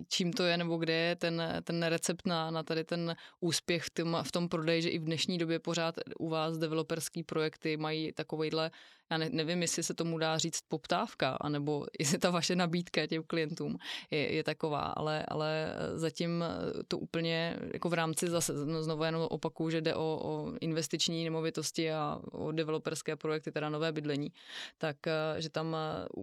čím 0.08 0.34
to 0.34 0.44
je 0.44 0.58
nebo 0.58 0.78
kde 0.78 0.94
je 0.94 1.16
ten, 1.16 1.44
ten 1.64 1.84
recept 1.84 2.28
na, 2.28 2.52
na 2.52 2.64
tady 2.64 2.84
ten 2.84 3.16
úspěch 3.40 3.84
v 3.84 3.90
tom, 3.90 4.18
v 4.24 4.32
tom 4.32 4.50
prodeji, 4.50 4.82
že 4.82 4.90
i 4.90 5.00
v 5.00 5.04
dnešní 5.04 5.38
době 5.38 5.60
pořád 5.60 5.96
u 6.20 6.30
vás 6.30 6.58
developerský 6.58 7.24
projekty 7.24 7.78
mají 7.78 8.12
takovýhle 8.14 8.72
já 9.12 9.18
ne, 9.18 9.30
nevím, 9.30 9.62
jestli 9.62 9.84
se 9.84 9.94
tomu 9.94 10.18
dá 10.18 10.38
říct 10.38 10.62
poptávka, 10.68 11.38
anebo 11.42 11.86
jestli 12.00 12.18
ta 12.18 12.30
vaše 12.30 12.56
nabídka 12.56 13.08
těm 13.08 13.24
klientům 13.24 13.78
je, 14.12 14.34
je 14.34 14.44
taková, 14.44 14.80
ale, 14.82 15.26
ale 15.28 15.76
zatím 15.96 16.44
to 16.88 16.98
úplně 16.98 17.60
jako 17.74 17.90
v 17.90 17.94
rámci 17.94 18.30
zase, 18.30 18.54
no 18.66 18.84
znovu 18.84 19.04
jenom 19.04 19.22
opaku, 19.22 19.70
že 19.70 19.82
jde 19.82 19.96
o, 19.96 20.20
o 20.24 20.52
investiční 20.62 21.24
nemovitosti 21.24 21.92
a 21.92 22.20
o 22.32 22.52
developerské 22.52 23.16
projekty, 23.16 23.52
teda 23.52 23.70
nové 23.70 23.92
bydlení, 23.92 24.32
tak 24.78 24.98
že 25.38 25.50
tam 25.50 25.76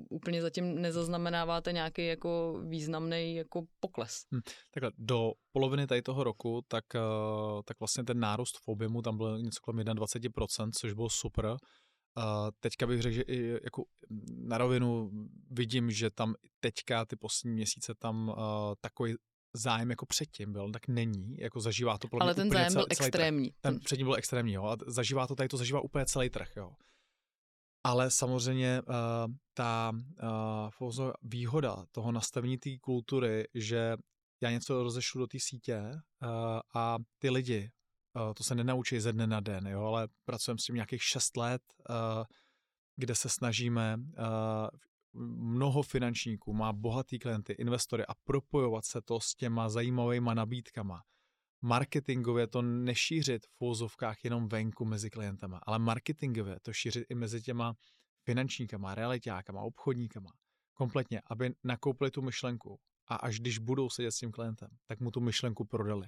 úplně 0.08 0.42
zatím 0.46 0.82
nezaznamenáváte 0.82 1.72
nějaký 1.72 2.06
jako 2.06 2.60
významný 2.68 3.36
jako 3.36 3.62
pokles. 3.80 4.24
Hmm, 4.32 4.42
takhle, 4.74 4.90
do 4.98 5.32
poloviny 5.52 5.86
tady 5.86 6.02
toho 6.02 6.24
roku, 6.24 6.62
tak, 6.68 6.84
tak 7.64 7.80
vlastně 7.80 8.04
ten 8.04 8.20
nárůst 8.20 8.56
v 8.64 8.68
objemu 8.68 9.02
tam 9.02 9.16
byl 9.16 9.38
něco 9.38 9.60
kolem 9.62 9.78
21%, 9.78 10.70
což 10.80 10.92
bylo 10.92 11.08
super. 11.10 11.46
Uh, 11.46 12.48
teďka 12.60 12.86
bych 12.86 13.02
řekl, 13.02 13.14
že 13.14 13.22
i 13.22 13.60
jako 13.64 13.84
na 14.28 14.58
rovinu 14.58 15.10
vidím, 15.50 15.90
že 15.90 16.10
tam 16.10 16.34
teďka 16.60 17.04
ty 17.04 17.16
poslední 17.16 17.54
měsíce 17.54 17.94
tam 17.98 18.28
uh, 18.28 18.34
takový 18.80 19.14
zájem 19.56 19.90
jako 19.90 20.06
předtím 20.06 20.52
byl, 20.52 20.72
tak 20.72 20.88
není, 20.88 21.36
jako 21.38 21.60
zažívá 21.60 21.98
to 21.98 22.08
Ale 22.20 22.34
ten 22.34 22.50
zájem 22.50 22.72
celý, 22.72 22.74
byl 22.74 22.86
extrémní. 22.90 23.52
Ten 23.60 23.80
předtím 23.80 24.06
byl 24.06 24.16
extrémní, 24.16 24.52
jo, 24.52 24.64
a 24.64 24.76
zažívá 24.86 25.26
to 25.26 25.34
tady, 25.34 25.48
to 25.48 25.56
zažívá 25.56 25.80
úplně 25.80 26.06
celý 26.06 26.30
trh, 26.30 26.56
jo. 26.56 26.70
Ale 27.88 28.10
samozřejmě 28.10 28.82
uh, 28.82 28.94
ta 29.54 29.92
uh, 30.92 31.10
výhoda 31.22 31.84
toho 31.92 32.12
nastavení 32.12 32.58
té 32.58 32.70
kultury, 32.80 33.44
že 33.54 33.96
já 34.40 34.50
něco 34.50 34.82
rozešlu 34.82 35.20
do 35.20 35.26
té 35.26 35.38
sítě 35.40 35.80
uh, 35.80 36.28
a 36.74 36.96
ty 37.18 37.30
lidi 37.30 37.70
to 38.36 38.44
se 38.44 38.54
nenaučí 38.54 39.00
ze 39.00 39.12
dne 39.12 39.26
na 39.26 39.40
den, 39.40 39.66
jo, 39.66 39.84
ale 39.84 40.08
pracujeme 40.24 40.58
s 40.58 40.64
tím 40.64 40.74
nějakých 40.74 41.02
šest 41.02 41.36
let, 41.36 41.62
kde 42.96 43.14
se 43.14 43.28
snažíme 43.28 43.96
mnoho 45.38 45.82
finančníků, 45.82 46.52
má 46.52 46.72
bohatý 46.72 47.18
klienty, 47.18 47.52
investory 47.52 48.06
a 48.06 48.14
propojovat 48.24 48.84
se 48.84 49.00
to 49.02 49.20
s 49.20 49.34
těma 49.34 49.68
zajímavými 49.68 50.30
nabídkama. 50.34 51.02
Marketingově 51.66 52.46
to 52.46 52.62
nešířit 52.62 53.46
v 53.46 53.64
úzovkách 53.64 54.24
jenom 54.24 54.48
venku 54.48 54.84
mezi 54.84 55.10
klientama, 55.10 55.60
ale 55.66 55.78
marketingově 55.78 56.60
to 56.62 56.72
šířit 56.72 57.06
i 57.10 57.14
mezi 57.14 57.42
těma 57.42 57.76
finančníkama, 58.24 58.94
realitákama, 58.94 59.60
obchodníkama. 59.60 60.30
Kompletně, 60.74 61.22
aby 61.26 61.54
nakoupili 61.64 62.10
tu 62.10 62.22
myšlenku 62.22 62.80
a 63.06 63.16
až 63.16 63.40
když 63.40 63.58
budou 63.58 63.90
sedět 63.90 64.10
s 64.10 64.18
tím 64.18 64.32
klientem, 64.32 64.68
tak 64.86 65.00
mu 65.00 65.10
tu 65.10 65.20
myšlenku 65.20 65.64
prodali. 65.64 66.06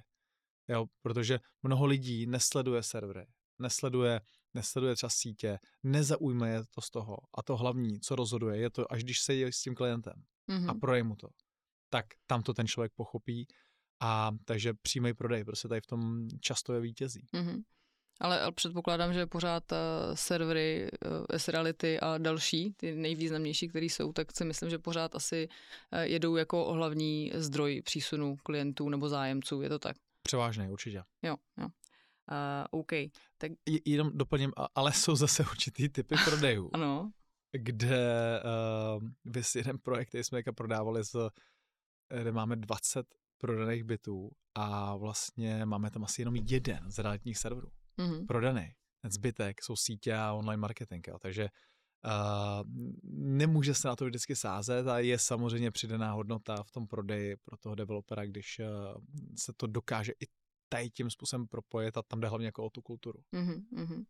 Jo, 0.67 0.85
protože 1.01 1.39
mnoho 1.63 1.85
lidí 1.85 2.25
nesleduje 2.25 2.83
servery, 2.83 3.27
nesleduje, 3.59 4.21
nesleduje 4.53 4.95
třeba 4.95 5.09
sítě, 5.09 5.59
nezaujme 5.83 6.49
je 6.49 6.63
to 6.75 6.81
z 6.81 6.89
toho. 6.89 7.17
A 7.37 7.43
to 7.43 7.57
hlavní, 7.57 7.99
co 7.99 8.15
rozhoduje, 8.15 8.57
je 8.57 8.69
to, 8.69 8.93
až 8.93 9.03
když 9.03 9.21
se 9.21 9.33
je 9.33 9.53
s 9.53 9.61
tím 9.61 9.75
klientem 9.75 10.23
mm-hmm. 10.49 10.69
a 10.69 10.73
proje 10.73 11.03
mu 11.03 11.15
to, 11.15 11.27
tak 11.89 12.05
tam 12.27 12.43
to 12.43 12.53
ten 12.53 12.67
člověk 12.67 12.91
pochopí 12.95 13.47
a 13.99 14.31
takže 14.45 14.73
přímý 14.73 15.13
prodej 15.13 15.43
prostě 15.43 15.67
tady 15.67 15.81
v 15.81 15.87
tom 15.87 16.27
často 16.41 16.73
je 16.73 16.81
vítězí. 16.81 17.27
Mm-hmm. 17.33 17.63
Ale, 18.21 18.41
ale 18.41 18.51
předpokládám, 18.51 19.13
že 19.13 19.25
pořád 19.25 19.71
uh, 19.71 19.77
servery 20.15 20.89
uh, 21.05 21.25
S-Reality 21.37 21.99
a 21.99 22.17
další, 22.17 22.73
ty 22.77 22.95
nejvýznamnější, 22.95 23.67
které 23.67 23.85
jsou, 23.85 24.13
tak 24.13 24.37
si 24.37 24.45
myslím, 24.45 24.69
že 24.69 24.79
pořád 24.79 25.15
asi 25.15 25.47
uh, 25.93 25.99
jedou 25.99 26.35
jako 26.35 26.73
hlavní 26.73 27.31
zdroj 27.35 27.81
přísunu 27.81 28.35
klientů 28.43 28.89
nebo 28.89 29.09
zájemců, 29.09 29.61
je 29.61 29.69
to 29.69 29.79
tak? 29.79 29.97
Převážně, 30.23 30.69
určitě. 30.69 31.03
Jo, 31.23 31.35
jo. 31.57 31.65
Uh, 32.31 32.79
OK. 32.79 32.91
Tak... 33.37 33.51
Jenom 33.85 34.11
doplním, 34.13 34.51
ale 34.75 34.93
jsou 34.93 35.15
zase 35.15 35.43
určitý 35.43 35.89
typy 35.89 36.15
prodejů. 36.25 36.69
ano. 36.73 37.11
Kde 37.51 38.41
uh, 38.97 39.03
vys 39.25 39.55
jeden 39.55 39.77
projekt, 39.77 40.07
který 40.07 40.23
jsme 40.23 40.41
prodávali, 40.55 41.03
z, 41.03 41.15
kde 42.21 42.31
máme 42.31 42.55
20 42.55 43.18
prodaných 43.39 43.83
bytů 43.83 44.31
a 44.55 44.95
vlastně 44.95 45.65
máme 45.65 45.91
tam 45.91 46.03
asi 46.03 46.21
jenom 46.21 46.35
jeden 46.35 46.91
z 46.91 46.99
realitních 46.99 47.37
serverů. 47.37 47.69
Mm-hmm. 47.97 48.25
Prodaný. 48.25 48.71
Ten 49.01 49.11
zbytek 49.11 49.63
jsou 49.63 49.75
sítě 49.75 50.15
a 50.15 50.33
online 50.33 50.61
marketing. 50.61 51.07
Jo. 51.07 51.19
Takže 51.21 51.49
Uh, 52.05 52.63
nemůže 53.13 53.73
se 53.73 53.87
na 53.87 53.95
to 53.95 54.05
vždycky 54.05 54.35
sázet 54.35 54.87
a 54.87 54.99
je 54.99 55.19
samozřejmě 55.19 55.71
přidaná 55.71 56.11
hodnota 56.11 56.63
v 56.63 56.71
tom 56.71 56.87
prodeji 56.87 57.37
pro 57.37 57.57
toho 57.57 57.75
developera, 57.75 58.25
když 58.25 58.59
uh, 58.59 58.65
se 59.39 59.53
to 59.57 59.67
dokáže 59.67 60.11
i 60.11 60.25
tady 60.69 60.89
tím 60.89 61.09
způsobem 61.09 61.47
propojit 61.47 61.97
a 61.97 62.01
tam 62.01 62.19
jde 62.19 62.27
hlavně 62.27 62.45
jako 62.45 62.65
o 62.65 62.69
tu 62.69 62.81
kulturu. 62.81 63.19
Mm-hmm. 63.33 64.05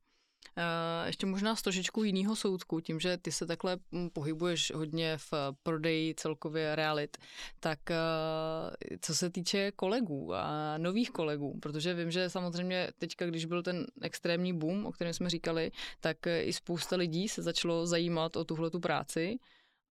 Uh, 0.59 1.07
ještě 1.07 1.25
možná 1.25 1.55
z 1.55 1.61
trošičku 1.61 2.03
jiného 2.03 2.35
soudku, 2.35 2.79
tím, 2.79 2.99
že 2.99 3.17
ty 3.17 3.31
se 3.31 3.45
takhle 3.45 3.77
hm, 3.91 4.09
pohybuješ 4.09 4.71
hodně 4.75 5.17
v 5.17 5.33
prodeji 5.63 6.15
celkově 6.15 6.75
realit, 6.75 7.17
tak 7.59 7.79
uh, 7.89 8.95
co 9.01 9.15
se 9.15 9.29
týče 9.29 9.71
kolegů 9.71 10.33
a 10.35 10.77
nových 10.77 11.11
kolegů, 11.11 11.59
protože 11.59 11.93
vím, 11.93 12.11
že 12.11 12.29
samozřejmě 12.29 12.87
teďka, 12.97 13.25
když 13.25 13.45
byl 13.45 13.63
ten 13.63 13.85
extrémní 14.01 14.53
boom, 14.53 14.85
o 14.85 14.91
kterém 14.91 15.13
jsme 15.13 15.29
říkali, 15.29 15.71
tak 15.99 16.17
i 16.41 16.53
spousta 16.53 16.95
lidí 16.95 17.29
se 17.29 17.41
začalo 17.41 17.87
zajímat 17.87 18.35
o 18.35 18.43
tuhle 18.43 18.69
tu 18.69 18.79
práci 18.79 19.39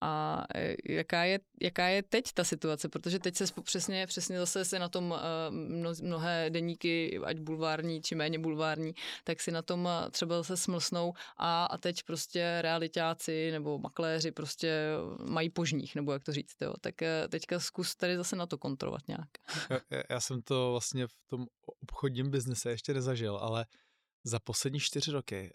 a 0.01 0.45
e, 0.55 0.77
jaká 0.89 1.25
je, 1.25 1.41
jaká 1.63 1.89
je 1.89 2.03
teď 2.03 2.33
ta 2.33 2.45
situace, 2.45 2.89
protože 2.89 3.19
teď 3.19 3.37
se 3.37 3.45
přesně, 3.63 4.07
přesně 4.07 4.39
zase 4.39 4.65
se 4.65 4.79
na 4.79 4.89
tom 4.89 5.15
e, 5.15 5.51
mnohé 6.03 6.51
deníky, 6.51 7.19
ať 7.25 7.39
bulvární 7.39 8.03
či 8.03 8.15
méně 8.15 8.39
bulvární, 8.39 8.95
tak 9.25 9.41
si 9.41 9.51
na 9.51 9.63
tom 9.63 9.89
e, 9.89 10.11
třeba 10.11 10.37
zase 10.37 10.57
smlsnou 10.57 11.13
a, 11.37 11.65
a 11.65 11.79
teď 11.79 12.03
prostě 12.03 12.59
realitáci 12.63 13.51
nebo 13.51 13.79
makléři 13.79 14.31
prostě 14.31 14.89
mají 15.25 15.51
požních, 15.51 15.95
nebo 15.95 16.13
jak 16.13 16.25
to 16.25 16.33
říct, 16.33 16.57
jo. 16.61 16.75
Tak 16.81 16.95
teďka 17.29 17.61
zkus 17.61 17.97
tady 17.97 18.17
zase 18.17 18.37
na 18.37 18.47
to 18.47 18.59
kontrolovat 18.59 19.09
nějak. 19.09 19.29
Já, 19.71 20.03
já 20.11 20.21
jsem 20.21 20.43
to 20.43 20.71
vlastně 20.71 21.07
v 21.07 21.13
tom 21.27 21.47
obchodním 21.83 22.31
biznise 22.31 22.71
ještě 22.71 22.95
nezažil, 22.95 23.37
ale 23.37 23.67
za 24.25 24.39
poslední 24.39 24.81
čtyři 24.81 25.11
roky 25.11 25.53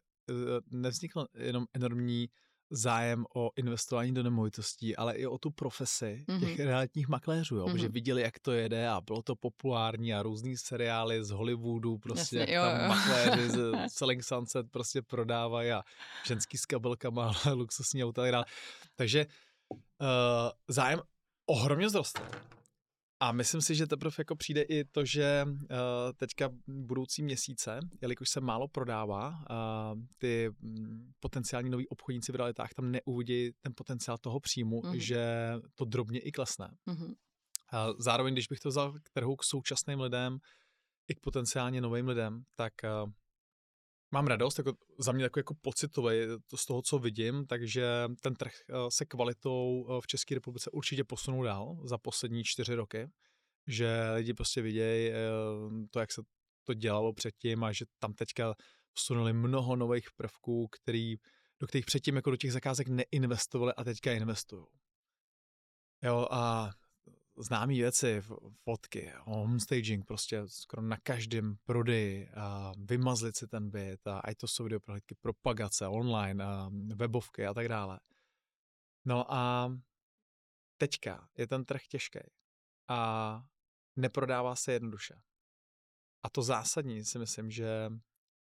nevznikl 0.71 1.25
jenom 1.37 1.65
enormní 1.73 2.29
zájem 2.73 3.25
o 3.35 3.51
investování 3.55 4.13
do 4.13 4.23
nemovitostí, 4.23 4.95
ale 4.95 5.13
i 5.13 5.25
o 5.25 5.37
tu 5.37 5.51
profesi 5.51 6.25
mm-hmm. 6.27 6.39
těch 6.39 6.59
realitních 6.59 7.07
makléřů, 7.07 7.55
jo, 7.55 7.65
mm-hmm. 7.65 7.75
že 7.75 7.89
viděli, 7.89 8.21
jak 8.21 8.39
to 8.39 8.51
jede 8.51 8.89
a 8.89 9.01
bylo 9.01 9.21
to 9.21 9.35
populární 9.35 10.13
a 10.13 10.23
různý 10.23 10.57
seriály 10.57 11.23
z 11.23 11.29
Hollywoodu, 11.29 11.97
prostě 11.97 12.37
Jasně, 12.37 12.39
jak 12.39 12.49
jo, 12.49 12.63
tam 12.63 12.81
jo. 12.81 12.87
makléři 12.87 13.49
z 13.49 13.71
Selling 13.87 14.23
Sunset 14.23 14.71
prostě 14.71 15.01
prodávají 15.01 15.71
a 15.71 15.83
ženský 16.25 16.57
s 16.57 16.65
kabelkama, 16.65 17.31
luxusní 17.53 18.03
auta 18.03 18.21
a 18.21 18.23
tak 18.23 18.31
dále. 18.31 18.45
Takže 18.95 19.25
uh, 19.71 19.77
zájem 20.67 20.99
ohromně 21.45 21.87
vzrostl. 21.87 22.21
A 23.23 23.31
myslím 23.31 23.61
si, 23.61 23.75
že 23.75 23.87
teprve 23.87 24.15
jako 24.17 24.35
přijde 24.35 24.61
i 24.61 24.83
to, 24.83 25.05
že 25.05 25.45
uh, 25.47 25.67
teďka 26.17 26.49
budoucí 26.67 27.23
měsíce, 27.23 27.79
jelikož 28.01 28.29
se 28.29 28.41
málo 28.41 28.67
prodává, 28.67 29.29
uh, 29.29 29.99
ty 30.17 30.49
um, 30.49 31.13
potenciální 31.19 31.69
noví 31.69 31.87
obchodníci 31.87 32.31
v 32.31 32.35
realitách 32.35 32.73
tam 32.73 32.91
neuvidí 32.91 33.51
ten 33.61 33.73
potenciál 33.75 34.17
toho 34.17 34.39
příjmu, 34.39 34.81
mm-hmm. 34.81 34.97
že 34.97 35.53
to 35.75 35.85
drobně 35.85 36.19
i 36.19 36.31
klesne. 36.31 36.75
Mm-hmm. 36.87 37.15
Zároveň, 37.97 38.33
když 38.33 38.47
bych 38.47 38.59
to 38.59 38.69
vzal 38.69 38.93
k 38.93 39.09
trhu 39.09 39.35
k 39.35 39.43
současným 39.43 39.99
lidem, 40.01 40.37
i 41.07 41.15
k 41.15 41.19
potenciálně 41.19 41.81
novým 41.81 42.07
lidem, 42.07 42.43
tak 42.55 42.73
mám 44.13 44.27
radost, 44.27 44.57
jako 44.57 44.73
za 44.99 45.11
mě 45.11 45.25
takový 45.25 45.39
jako 45.39 45.53
pocitový 45.61 46.15
to 46.47 46.57
z 46.57 46.65
toho, 46.65 46.81
co 46.81 46.99
vidím, 46.99 47.45
takže 47.45 47.85
ten 48.21 48.35
trh 48.35 48.51
eh, 48.69 48.73
se 48.89 49.05
kvalitou 49.05 49.87
eh, 49.89 50.01
v 50.01 50.07
České 50.07 50.35
republice 50.35 50.69
určitě 50.71 51.03
posunul 51.03 51.43
dál 51.43 51.77
za 51.83 51.97
poslední 51.97 52.43
čtyři 52.43 52.75
roky, 52.75 53.07
že 53.67 54.11
lidi 54.15 54.33
prostě 54.33 54.61
vidějí 54.61 55.09
eh, 55.09 55.15
to, 55.91 55.99
jak 55.99 56.11
se 56.11 56.21
to 56.63 56.73
dělalo 56.73 57.13
předtím 57.13 57.63
a 57.63 57.71
že 57.71 57.85
tam 57.99 58.13
teďka 58.13 58.55
vsunuli 58.93 59.33
mnoho 59.33 59.75
nových 59.75 60.07
prvků, 60.15 60.67
který, 60.67 61.15
do 61.59 61.67
kterých 61.67 61.85
předtím 61.85 62.15
jako 62.15 62.31
do 62.31 62.37
těch 62.37 62.53
zakázek 62.53 62.87
neinvestovali 62.87 63.73
a 63.73 63.83
teďka 63.83 64.11
investují. 64.11 64.65
Jo, 66.03 66.27
a 66.31 66.71
známé 67.37 67.73
věci, 67.73 68.21
fotky, 68.63 69.13
homestaging, 69.19 70.05
prostě 70.05 70.41
skoro 70.47 70.81
na 70.81 70.97
každém 70.97 71.55
prodeji, 71.63 72.29
a 72.29 72.71
vymazlit 72.77 73.37
si 73.37 73.47
ten 73.47 73.69
byt, 73.69 74.07
a 74.07 74.19
ať 74.19 74.37
to 74.37 74.47
jsou 74.47 74.63
videoprohlídky, 74.63 75.15
propagace 75.15 75.87
online, 75.87 76.45
a 76.45 76.69
webovky 76.95 77.45
a 77.45 77.53
tak 77.53 77.67
dále. 77.67 77.99
No 79.05 79.33
a 79.33 79.71
teďka 80.77 81.27
je 81.37 81.47
ten 81.47 81.65
trh 81.65 81.81
těžký 81.87 82.19
a 82.87 83.41
neprodává 83.95 84.55
se 84.55 84.73
jednoduše. 84.73 85.15
A 86.23 86.29
to 86.29 86.41
zásadní 86.41 87.05
si 87.05 87.19
myslím, 87.19 87.51
že 87.51 87.89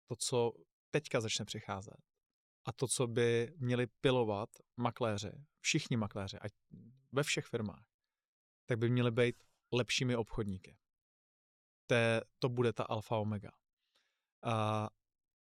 to, 0.09 0.17
co 0.17 0.53
teďka 0.91 1.21
začne 1.21 1.45
přicházet 1.45 1.97
a 2.65 2.73
to, 2.73 2.89
co 2.89 3.07
by 3.07 3.55
měli 3.57 3.87
pilovat 3.87 4.49
makléři, 4.77 5.33
všichni 5.61 5.97
makléři, 5.97 6.39
ať 6.39 6.53
ve 7.13 7.23
všech 7.23 7.47
firmách, 7.47 7.94
tak 8.67 8.79
by 8.79 8.91
měly 8.91 9.11
být 9.11 9.45
lepšími 9.73 10.17
obchodníky. 10.17 10.79
To, 11.87 11.95
to 12.39 12.49
bude 12.49 12.73
ta 12.73 12.85
alfa 12.85 13.17
omega. 13.17 13.51
A 14.43 14.89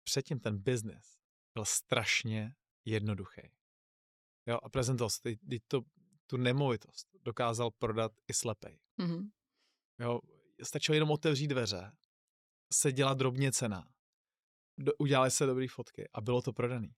předtím 0.03 0.39
ten 0.39 0.57
biznis 0.57 1.19
byl 1.53 1.65
strašně 1.65 2.55
jednoduchý. 2.85 3.41
Jo, 4.45 4.59
a 4.63 4.69
prezentoval 4.69 5.09
se, 5.09 5.21
to, 5.67 5.81
tu 6.27 6.37
nemovitost 6.37 7.07
dokázal 7.21 7.71
prodat 7.71 8.11
i 8.27 8.33
slepej. 8.33 8.79
Mm-hmm. 8.99 9.31
Jo, 9.99 10.19
stačilo 10.63 10.93
jenom 10.93 11.11
otevřít 11.11 11.47
dveře, 11.47 11.91
seděla 12.73 13.13
drobně 13.13 13.51
cena, 13.51 13.93
do, 14.77 14.91
udělali 14.99 15.31
se 15.31 15.45
dobré 15.45 15.67
fotky 15.67 16.09
a 16.13 16.21
bylo 16.21 16.41
to 16.41 16.53
prodaný 16.53 16.95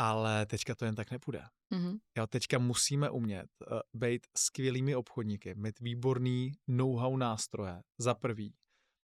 ale 0.00 0.46
teďka 0.46 0.74
to 0.74 0.84
jen 0.84 0.94
tak 0.94 1.10
nepůjde. 1.10 1.44
Mm-hmm. 1.72 1.98
Jo, 2.18 2.26
teďka 2.26 2.58
musíme 2.58 3.10
umět 3.10 3.46
uh, 3.60 3.80
být 3.94 4.26
skvělými 4.36 4.94
obchodníky, 4.96 5.54
mít 5.54 5.80
výborný 5.80 6.52
know-how 6.68 7.16
nástroje, 7.16 7.82
za 7.98 8.14
prvý, 8.14 8.54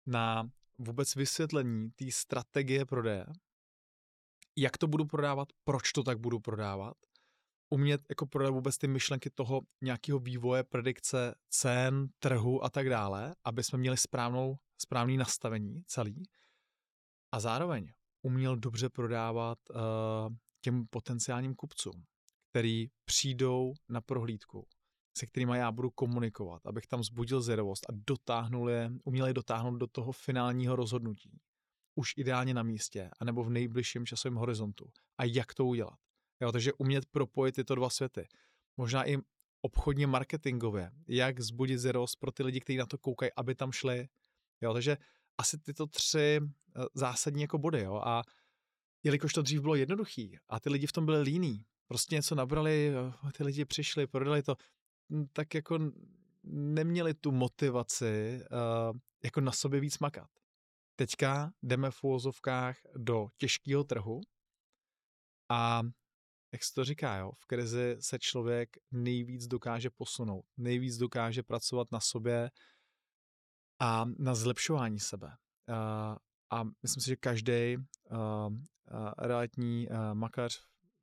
na 0.06 0.50
vůbec 0.78 1.14
vysvětlení 1.14 1.90
té 1.90 2.04
strategie 2.10 2.84
prodeje, 2.84 3.26
jak 4.56 4.78
to 4.78 4.86
budu 4.86 5.04
prodávat, 5.04 5.48
proč 5.64 5.92
to 5.92 6.02
tak 6.02 6.18
budu 6.18 6.40
prodávat, 6.40 6.96
umět 7.70 8.00
jako 8.08 8.26
prodat 8.26 8.50
vůbec 8.50 8.78
ty 8.78 8.88
myšlenky 8.88 9.30
toho 9.30 9.60
nějakého 9.82 10.18
vývoje, 10.18 10.64
predikce 10.64 11.34
cen, 11.50 12.08
trhu 12.18 12.64
a 12.64 12.70
tak 12.70 12.88
dále, 12.88 13.34
aby 13.44 13.64
jsme 13.64 13.78
měli 13.78 13.96
správnou, 13.96 14.56
správný 14.78 15.16
nastavení 15.16 15.82
celý. 15.86 16.22
A 17.32 17.40
zároveň 17.40 17.92
uměl 18.22 18.56
dobře 18.56 18.88
prodávat 18.88 19.58
uh, 19.70 20.36
těm 20.62 20.86
potenciálním 20.86 21.54
kupcům, 21.54 22.04
který 22.50 22.86
přijdou 23.04 23.74
na 23.88 24.00
prohlídku, 24.00 24.66
se 25.16 25.26
kterými 25.26 25.58
já 25.58 25.72
budu 25.72 25.90
komunikovat, 25.90 26.66
abych 26.66 26.86
tam 26.86 27.04
zbudil 27.04 27.40
zvědavost 27.40 27.90
a 27.90 27.92
dotáhnul 28.06 28.70
je, 28.70 28.90
uměl 29.04 29.26
je 29.26 29.34
dotáhnout 29.34 29.76
do 29.76 29.86
toho 29.86 30.12
finálního 30.12 30.76
rozhodnutí. 30.76 31.40
Už 31.94 32.14
ideálně 32.16 32.54
na 32.54 32.62
místě, 32.62 33.10
anebo 33.20 33.44
v 33.44 33.50
nejbližším 33.50 34.06
časovém 34.06 34.36
horizontu. 34.36 34.90
A 35.18 35.24
jak 35.24 35.54
to 35.54 35.66
udělat. 35.66 35.98
Jo, 36.40 36.52
takže 36.52 36.72
umět 36.72 37.06
propojit 37.06 37.54
tyto 37.54 37.74
dva 37.74 37.90
světy. 37.90 38.28
Možná 38.76 39.08
i 39.08 39.16
obchodně 39.60 40.06
marketingově, 40.06 40.90
jak 41.08 41.40
zbudit 41.40 41.78
zvědavost 41.78 42.16
pro 42.16 42.32
ty 42.32 42.42
lidi, 42.42 42.60
kteří 42.60 42.76
na 42.76 42.86
to 42.86 42.98
koukají, 42.98 43.30
aby 43.36 43.54
tam 43.54 43.72
šli. 43.72 44.08
Jo, 44.60 44.72
takže 44.72 44.96
asi 45.38 45.58
tyto 45.58 45.86
tři 45.86 46.40
eh, 46.40 46.84
zásadní 46.94 47.42
jako 47.42 47.58
body. 47.58 47.80
Jo, 47.80 47.94
a 47.94 48.22
jelikož 49.02 49.32
to 49.32 49.42
dřív 49.42 49.60
bylo 49.60 49.74
jednoduchý 49.74 50.38
a 50.48 50.60
ty 50.60 50.70
lidi 50.70 50.86
v 50.86 50.92
tom 50.92 51.06
byli 51.06 51.20
líní, 51.22 51.64
prostě 51.86 52.14
něco 52.14 52.34
nabrali, 52.34 52.92
ty 53.36 53.44
lidi 53.44 53.64
přišli, 53.64 54.06
prodali 54.06 54.42
to, 54.42 54.56
tak 55.32 55.54
jako 55.54 55.78
neměli 56.44 57.14
tu 57.14 57.32
motivaci 57.32 58.40
uh, 58.90 58.98
jako 59.24 59.40
na 59.40 59.52
sobě 59.52 59.80
víc 59.80 59.98
makat. 59.98 60.30
Teďka 60.96 61.52
jdeme 61.62 61.90
v 61.90 62.04
úvozovkách 62.04 62.76
do 62.96 63.28
těžkého 63.36 63.84
trhu 63.84 64.20
a 65.48 65.82
jak 66.52 66.64
se 66.64 66.74
to 66.74 66.84
říká, 66.84 67.16
jo, 67.16 67.32
v 67.38 67.46
krizi 67.46 67.96
se 68.00 68.18
člověk 68.18 68.76
nejvíc 68.90 69.46
dokáže 69.46 69.90
posunout, 69.90 70.44
nejvíc 70.56 70.96
dokáže 70.96 71.42
pracovat 71.42 71.88
na 71.92 72.00
sobě 72.00 72.50
a 73.80 74.04
na 74.18 74.34
zlepšování 74.34 75.00
sebe. 75.00 75.36
Uh, 75.68 76.16
a 76.52 76.64
myslím 76.82 77.00
si, 77.02 77.08
že 77.08 77.16
každý 77.16 77.76
uh, 77.76 78.16
uh, 78.16 78.56
realitní 79.18 79.88
uh, 79.88 80.14
makléř 80.14 80.58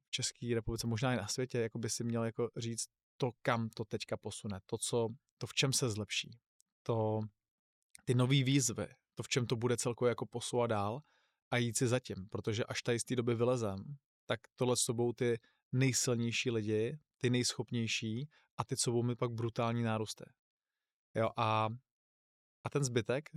v 0.07 0.11
České 0.11 0.55
republice, 0.55 0.87
možná 0.87 1.13
i 1.13 1.17
na 1.17 1.27
světě, 1.27 1.59
jako 1.59 1.79
by 1.79 1.89
si 1.89 2.03
měl 2.03 2.23
jako 2.23 2.49
říct 2.57 2.87
to, 3.17 3.31
kam 3.41 3.69
to 3.69 3.85
teďka 3.85 4.17
posune, 4.17 4.59
to, 4.65 4.77
co, 4.77 5.09
to 5.37 5.47
v 5.47 5.53
čem 5.53 5.73
se 5.73 5.89
zlepší, 5.89 6.39
to, 6.83 7.19
ty 8.05 8.15
nové 8.15 8.43
výzvy, 8.43 8.87
to, 9.15 9.23
v 9.23 9.27
čem 9.27 9.45
to 9.45 9.55
bude 9.55 9.77
celkově 9.77 10.09
jako 10.09 10.25
posouvat 10.25 10.69
dál 10.69 11.01
a 11.51 11.57
jít 11.57 11.77
si 11.77 11.87
zatím, 11.87 12.29
protože 12.29 12.63
až 12.63 12.81
tady 12.81 12.99
z 12.99 13.03
té 13.03 13.15
doby 13.15 13.35
vylezem, 13.35 13.97
tak 14.25 14.39
tohle 14.55 14.77
s 14.77 14.79
sobou 14.79 15.13
ty 15.13 15.39
nejsilnější 15.71 16.51
lidi, 16.51 16.99
ty 17.17 17.29
nejschopnější 17.29 18.29
a 18.57 18.63
ty, 18.63 18.77
co 18.77 18.91
budou 18.91 19.03
mi 19.03 19.15
pak 19.15 19.31
brutální 19.31 19.83
nárůsty. 19.83 20.23
Jo, 21.15 21.29
a, 21.37 21.69
a 22.63 22.69
ten 22.69 22.83
zbytek, 22.83 23.29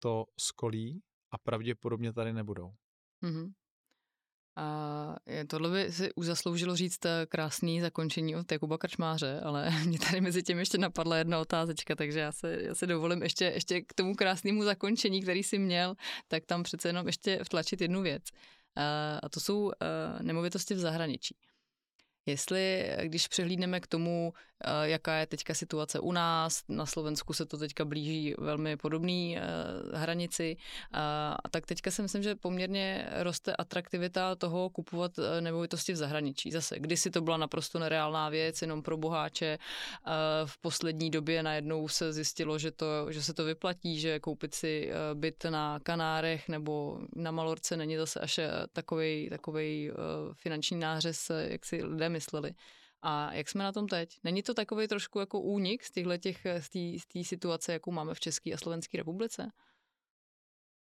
to 0.00 0.24
skolí 0.40 1.02
a 1.30 1.38
pravděpodobně 1.38 2.12
tady 2.12 2.32
nebudou. 2.32 2.72
Mm-hmm. 3.22 3.52
A 4.56 5.16
tohle 5.46 5.70
by 5.70 5.92
si 5.92 6.14
už 6.14 6.26
zasloužilo 6.26 6.76
říct 6.76 7.04
eh, 7.06 7.26
krásný 7.26 7.80
zakončení 7.80 8.36
od 8.36 8.52
Jakuba 8.52 8.78
Krčmáře, 8.78 9.40
ale 9.40 9.70
mě 9.86 9.98
tady 9.98 10.20
mezi 10.20 10.42
tím 10.42 10.58
ještě 10.58 10.78
napadla 10.78 11.16
jedna 11.16 11.40
otázečka, 11.40 11.96
takže 11.96 12.20
já 12.20 12.32
se, 12.32 12.62
já 12.62 12.74
se 12.74 12.86
dovolím 12.86 13.22
ještě, 13.22 13.44
ještě 13.44 13.80
k 13.80 13.94
tomu 13.94 14.14
krásnému 14.14 14.64
zakončení, 14.64 15.22
který 15.22 15.42
si 15.42 15.58
měl, 15.58 15.94
tak 16.28 16.46
tam 16.46 16.62
přece 16.62 16.88
jenom 16.88 17.06
ještě 17.06 17.40
vtlačit 17.44 17.80
jednu 17.80 18.02
věc. 18.02 18.22
A 19.22 19.28
to 19.28 19.40
jsou 19.40 19.70
eh, 19.70 20.22
nemovitosti 20.22 20.74
v 20.74 20.78
zahraničí. 20.78 21.36
Jestli, 22.26 22.90
když 23.02 23.28
přehlídneme 23.28 23.80
k 23.80 23.86
tomu, 23.86 24.32
Eh, 24.64 24.88
jaká 24.88 25.14
je 25.14 25.26
teďka 25.26 25.54
situace 25.54 26.00
u 26.00 26.12
nás. 26.12 26.62
Na 26.68 26.86
Slovensku 26.86 27.32
se 27.32 27.46
to 27.46 27.58
teďka 27.58 27.84
blíží 27.84 28.34
velmi 28.38 28.76
podobný 28.76 29.38
eh, 29.38 29.42
hranici. 29.94 30.56
Tak 31.50 31.66
teďka 31.66 31.90
si 31.90 32.02
myslím, 32.02 32.22
že 32.22 32.34
poměrně 32.34 33.08
roste 33.20 33.56
atraktivita 33.56 34.34
toho 34.34 34.70
kupovat 34.70 35.12
eh, 35.18 35.40
nemovitosti 35.40 35.92
v 35.92 35.96
zahraničí. 35.96 36.50
Zase, 36.50 36.78
kdysi 36.78 37.10
to 37.10 37.20
byla 37.20 37.36
naprosto 37.36 37.78
nereálná 37.78 38.28
věc, 38.28 38.62
jenom 38.62 38.82
pro 38.82 38.96
boháče. 38.96 39.58
V 40.44 40.58
poslední 40.60 41.10
době 41.10 41.42
najednou 41.42 41.88
se 41.88 42.12
zjistilo, 42.12 42.58
že, 42.58 42.70
to, 42.70 43.12
že 43.12 43.22
se 43.22 43.34
to 43.34 43.44
vyplatí, 43.44 44.00
že 44.00 44.20
koupit 44.20 44.54
si 44.54 44.92
byt 45.14 45.44
na 45.44 45.80
Kanárech 45.80 46.48
nebo 46.48 46.98
na 47.16 47.30
Malorce 47.30 47.76
není 47.76 47.96
zase 47.96 48.20
až 48.20 48.40
takový 48.72 49.28
takovej 49.30 49.92
finanční 50.34 50.78
nářez, 50.78 51.30
jak 51.30 51.64
si 51.64 51.84
lidé 51.84 52.08
mysleli. 52.10 52.54
A 53.02 53.32
jak 53.32 53.48
jsme 53.48 53.64
na 53.64 53.72
tom 53.72 53.88
teď? 53.88 54.18
Není 54.24 54.42
to 54.42 54.54
takový 54.54 54.88
trošku 54.88 55.18
jako 55.18 55.40
únik 55.40 55.84
z 55.84 55.90
těch, 55.90 56.46
z 56.58 57.06
té 57.06 57.24
situace, 57.24 57.72
jakou 57.72 57.92
máme 57.92 58.14
v 58.14 58.20
České 58.20 58.52
a 58.52 58.56
Slovenské 58.56 58.98
republice? 58.98 59.50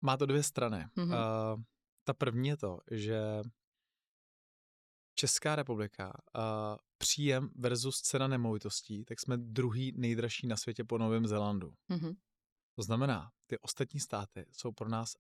má 0.02 0.18
to 0.18 0.26
dvě 0.26 0.44
strany. 0.44 0.86
Mm-hmm. 0.98 1.54
Uh, 1.56 1.62
ta 2.04 2.14
první 2.14 2.50
je 2.50 2.58
to, 2.58 2.80
že 2.92 3.42
Česká 5.16 5.56
republika, 5.56 6.14
uh, 6.36 6.78
příjem 6.98 7.50
versus 7.56 8.02
cena 8.02 8.28
nemovitostí, 8.28 9.06
tak 9.06 9.20
jsme 9.20 9.38
druhý 9.38 9.94
nejdražší 9.98 10.48
na 10.48 10.58
světě 10.58 10.84
po 10.84 10.98
Novém 10.98 11.28
Zélandu. 11.28 11.74
Mm-hmm. 11.90 12.16
To 12.76 12.84
znamená, 12.84 13.32
ty 13.48 13.60
ostatní 13.60 14.00
státy 14.00 14.46
jsou 14.52 14.72
pro 14.72 14.90
nás 14.90 15.14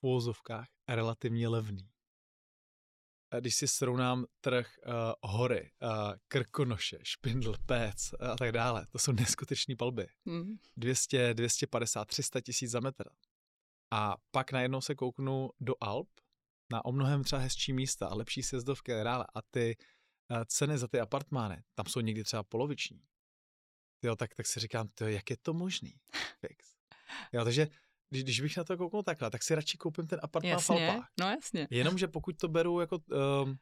v 0.00 0.06
úvozovkách 0.06 0.66
relativně 0.88 1.48
levný. 1.48 1.88
Když 3.40 3.54
si 3.54 3.68
srovnám 3.68 4.26
trh 4.40 4.70
uh, 4.86 4.92
hory, 5.22 5.70
uh, 5.82 6.14
krkonoše, 6.28 6.98
špindl, 7.02 7.54
péc 7.66 8.14
uh, 8.20 8.28
a 8.28 8.36
tak 8.36 8.52
dále, 8.52 8.86
to 8.92 8.98
jsou 8.98 9.12
neskutečné 9.12 9.76
palby. 9.76 10.06
Mm. 10.24 10.56
200, 10.76 11.34
250, 11.34 12.04
300 12.04 12.40
tisíc 12.40 12.70
za 12.70 12.80
metr. 12.80 13.04
A 13.90 14.16
pak 14.30 14.52
najednou 14.52 14.80
se 14.80 14.94
kouknu 14.94 15.50
do 15.60 15.74
Alp, 15.80 16.08
na 16.72 16.84
o 16.84 16.92
mnohem 16.92 17.24
třeba 17.24 17.42
hezčí 17.42 17.72
místa 17.72 18.08
a 18.08 18.14
lepší 18.14 18.42
sjezdovky 18.42 18.94
a 18.94 19.04
dále. 19.04 19.26
A 19.34 19.42
ty 19.42 19.76
uh, 20.30 20.44
ceny 20.46 20.78
za 20.78 20.88
ty 20.88 21.00
apartmány, 21.00 21.62
tam 21.74 21.86
jsou 21.86 22.00
někdy 22.00 22.24
třeba 22.24 22.42
poloviční. 22.42 23.02
Jo, 24.02 24.16
tak, 24.16 24.34
tak 24.34 24.46
si 24.46 24.60
říkám, 24.60 24.88
to, 24.88 25.08
jak 25.08 25.30
je 25.30 25.36
to 25.36 25.54
možný? 25.54 25.94
Fix. 26.40 26.74
Jo, 27.32 27.44
takže 27.44 27.68
když, 28.10 28.22
když 28.24 28.40
bych 28.40 28.56
na 28.56 28.64
to 28.64 28.76
kouknul 28.76 29.02
takhle, 29.02 29.30
tak 29.30 29.42
si 29.42 29.54
radši 29.54 29.78
koupím 29.78 30.06
ten 30.06 30.20
apartmán 30.22 30.50
jasně, 30.50 30.86
v 30.86 30.90
Alpách. 30.90 31.08
No 31.20 31.26
jasně. 31.26 31.68
Jenomže 31.70 32.08
pokud 32.08 32.36
to 32.36 32.48
beru 32.48 32.80
jako, 32.80 32.98
uh, 33.12 33.52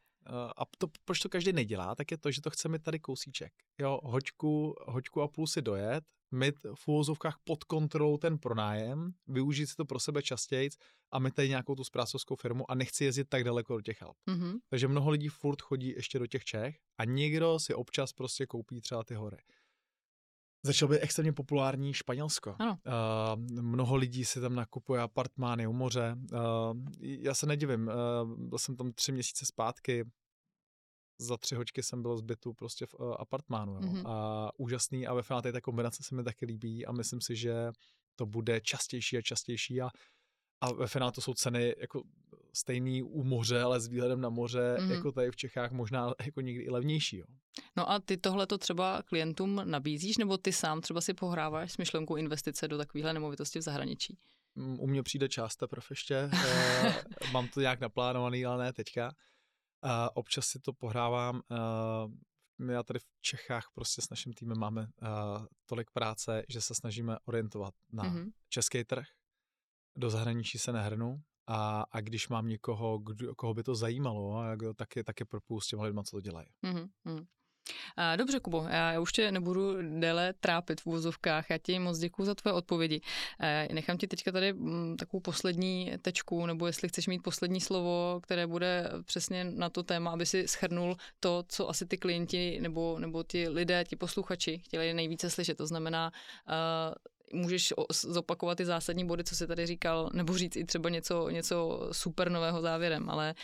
a 0.57 0.63
to, 0.77 0.87
proč 1.05 1.19
to 1.19 1.29
každý 1.29 1.53
nedělá, 1.53 1.95
tak 1.95 2.11
je 2.11 2.17
to, 2.17 2.31
že 2.31 2.41
to 2.41 2.49
chce 2.49 2.69
mít 2.69 2.83
tady 2.83 2.99
kousíček. 2.99 3.53
Jo, 3.81 3.99
hoďku, 4.03 4.75
hoďku 4.87 5.21
a 5.21 5.27
půl 5.27 5.47
si 5.47 5.61
dojet, 5.61 6.03
mít 6.31 6.55
v 6.75 6.87
úvozovkách 6.87 7.37
pod 7.43 7.63
kontrolou 7.63 8.17
ten 8.17 8.37
pronájem, 8.37 9.11
využít 9.27 9.67
si 9.67 9.75
to 9.75 9.85
pro 9.85 9.99
sebe 9.99 10.21
častěji 10.21 10.69
a 11.11 11.19
mít 11.19 11.33
tady 11.33 11.49
nějakou 11.49 11.75
tu 11.75 11.83
správcovskou 11.83 12.35
firmu 12.35 12.71
a 12.71 12.75
nechci 12.75 13.03
jezdit 13.03 13.29
tak 13.29 13.43
daleko 13.43 13.75
do 13.75 13.81
těch 13.81 14.03
Alp. 14.03 14.17
Mm-hmm. 14.29 14.53
Takže 14.69 14.87
mnoho 14.87 15.09
lidí 15.09 15.27
furt 15.27 15.61
chodí 15.61 15.89
ještě 15.89 16.19
do 16.19 16.27
těch 16.27 16.43
Čech 16.43 16.75
a 16.97 17.05
někdo 17.05 17.59
si 17.59 17.73
občas 17.73 18.13
prostě 18.13 18.45
koupí 18.45 18.81
třeba 18.81 19.03
ty 19.03 19.13
hory. 19.13 19.37
Začalo 20.65 20.91
být 20.91 20.99
extrémně 20.99 21.33
populární 21.33 21.93
Španělsko. 21.93 22.55
Ano. 22.59 22.77
Uh, 22.85 23.61
mnoho 23.61 23.95
lidí 23.95 24.25
si 24.25 24.41
tam 24.41 24.55
nakupuje 24.55 25.01
apartmány 25.01 25.67
u 25.67 25.73
moře. 25.73 26.15
Uh, 26.31 26.39
já 26.99 27.33
se 27.33 27.45
nedivím, 27.45 27.87
uh, 27.87 28.47
byl 28.49 28.59
jsem 28.59 28.75
tam 28.75 28.91
tři 28.91 29.11
měsíce 29.11 29.45
zpátky, 29.45 30.05
za 31.19 31.37
tři 31.37 31.55
hoďky 31.55 31.83
jsem 31.83 32.01
byl 32.01 32.17
zbytu 32.17 32.53
prostě 32.53 32.85
v 32.85 32.93
uh, 32.93 33.15
apartmánu. 33.19 33.73
Jo. 33.73 33.79
Mm-hmm. 33.79 34.09
A 34.09 34.51
úžasný 34.57 35.07
a 35.07 35.13
ve 35.13 35.23
finále 35.23 35.51
ta 35.51 35.61
kombinace 35.61 36.03
se 36.03 36.15
mi 36.15 36.23
taky 36.23 36.45
líbí 36.45 36.85
a 36.85 36.91
myslím 36.91 37.21
si, 37.21 37.35
že 37.35 37.71
to 38.15 38.25
bude 38.25 38.61
častější 38.61 39.17
a 39.17 39.21
častější 39.21 39.81
a, 39.81 39.89
a 40.61 40.73
ve 40.73 40.87
finále 40.87 41.11
to 41.11 41.21
jsou 41.21 41.33
ceny 41.33 41.75
jako 41.77 42.03
stejný 42.55 43.03
u 43.03 43.23
moře, 43.23 43.61
ale 43.61 43.79
s 43.79 43.87
výhledem 43.87 44.21
na 44.21 44.29
moře, 44.29 44.77
mm. 44.81 44.91
jako 44.91 45.11
tady 45.11 45.31
v 45.31 45.35
Čechách, 45.35 45.71
možná 45.71 46.13
jako 46.25 46.41
někdy 46.41 46.63
i 46.63 46.69
levnější. 46.69 47.17
Jo. 47.17 47.25
No 47.75 47.91
a 47.91 47.99
ty 47.99 48.17
tohle 48.17 48.47
to 48.47 48.57
třeba 48.57 49.01
klientům 49.01 49.61
nabízíš, 49.63 50.17
nebo 50.17 50.37
ty 50.37 50.53
sám 50.53 50.81
třeba 50.81 51.01
si 51.01 51.13
pohráváš 51.13 51.71
s 51.71 51.77
myšlenkou 51.77 52.15
investice 52.15 52.67
do 52.67 52.77
takovéhle 52.77 53.13
nemovitosti 53.13 53.59
v 53.59 53.61
zahraničí? 53.61 54.17
U 54.55 54.87
mě 54.87 55.03
přijde 55.03 55.29
část 55.29 55.55
teprve 55.55 55.85
ještě, 55.89 56.15
eh, 56.47 56.95
mám 57.31 57.47
to 57.47 57.61
nějak 57.61 57.79
naplánovaný, 57.79 58.45
ale 58.45 58.63
ne 58.63 58.73
teďka. 58.73 59.11
Uh, 59.85 59.91
občas 60.13 60.47
si 60.47 60.59
to 60.59 60.73
pohrávám. 60.73 61.41
My 62.59 62.73
já 62.73 62.83
tady 62.83 62.99
v 62.99 63.05
Čechách 63.21 63.65
prostě 63.73 64.01
s 64.01 64.09
naším 64.09 64.33
týmem 64.33 64.57
máme 64.57 64.87
tolik 65.65 65.91
práce, 65.91 66.43
že 66.49 66.61
se 66.61 66.75
snažíme 66.75 67.17
orientovat 67.25 67.73
na 67.91 68.03
mm-hmm. 68.03 68.31
český 68.49 68.83
trh. 68.83 69.05
Do 69.97 70.09
zahraničí 70.09 70.59
se 70.59 70.73
nehrnu 70.73 71.21
a, 71.47 71.85
a 71.91 72.01
když 72.01 72.29
mám 72.29 72.47
někoho, 72.47 72.97
kdo, 72.97 73.35
koho 73.35 73.53
by 73.53 73.63
to 73.63 73.75
zajímalo, 73.75 74.43
tak 74.75 74.95
je, 74.95 75.03
tak 75.03 75.19
je 75.19 75.25
propůl 75.25 75.61
s 75.61 75.67
těma 75.67 75.83
lidma, 75.83 76.03
co 76.03 76.17
to 76.17 76.21
dělají. 76.21 76.47
Mm-hmm. 76.63 77.25
Dobře, 78.15 78.39
Kubo, 78.39 78.65
já 78.69 78.99
už 78.99 79.11
tě 79.11 79.31
nebudu 79.31 79.75
déle 79.99 80.33
trápit 80.39 80.81
v 80.81 80.85
úvozovkách. 80.85 81.49
Já 81.49 81.57
ti 81.57 81.79
moc 81.79 81.97
děkuji 81.97 82.25
za 82.25 82.35
tvoje 82.35 82.53
odpovědi. 82.53 83.01
Nechám 83.73 83.97
ti 83.97 84.07
teďka 84.07 84.31
tady 84.31 84.53
mm, 84.53 84.97
takovou 84.97 85.21
poslední 85.21 85.91
tečku, 86.01 86.45
nebo 86.45 86.67
jestli 86.67 86.89
chceš 86.89 87.07
mít 87.07 87.23
poslední 87.23 87.61
slovo, 87.61 88.19
které 88.23 88.47
bude 88.47 88.91
přesně 89.05 89.43
na 89.43 89.69
to 89.69 89.83
téma, 89.83 90.11
aby 90.11 90.25
si 90.25 90.47
schrnul 90.47 90.95
to, 91.19 91.43
co 91.47 91.69
asi 91.69 91.85
ty 91.85 91.97
klienti 91.97 92.59
nebo, 92.61 92.99
nebo 92.99 93.23
ti 93.23 93.49
lidé, 93.49 93.83
ti 93.85 93.95
posluchači 93.95 94.59
chtěli 94.59 94.93
nejvíce 94.93 95.29
slyšet. 95.29 95.57
To 95.57 95.67
znamená, 95.67 96.11
můžeš 97.33 97.73
zopakovat 97.91 98.55
ty 98.57 98.65
zásadní 98.65 99.07
body, 99.07 99.23
co 99.23 99.35
jsi 99.35 99.47
tady 99.47 99.65
říkal, 99.65 100.09
nebo 100.13 100.37
říct 100.37 100.55
i 100.55 100.65
třeba 100.65 100.89
něco, 100.89 101.29
něco 101.29 101.89
super 101.91 102.31
nového 102.31 102.61
závěrem, 102.61 103.09
ale 103.09 103.35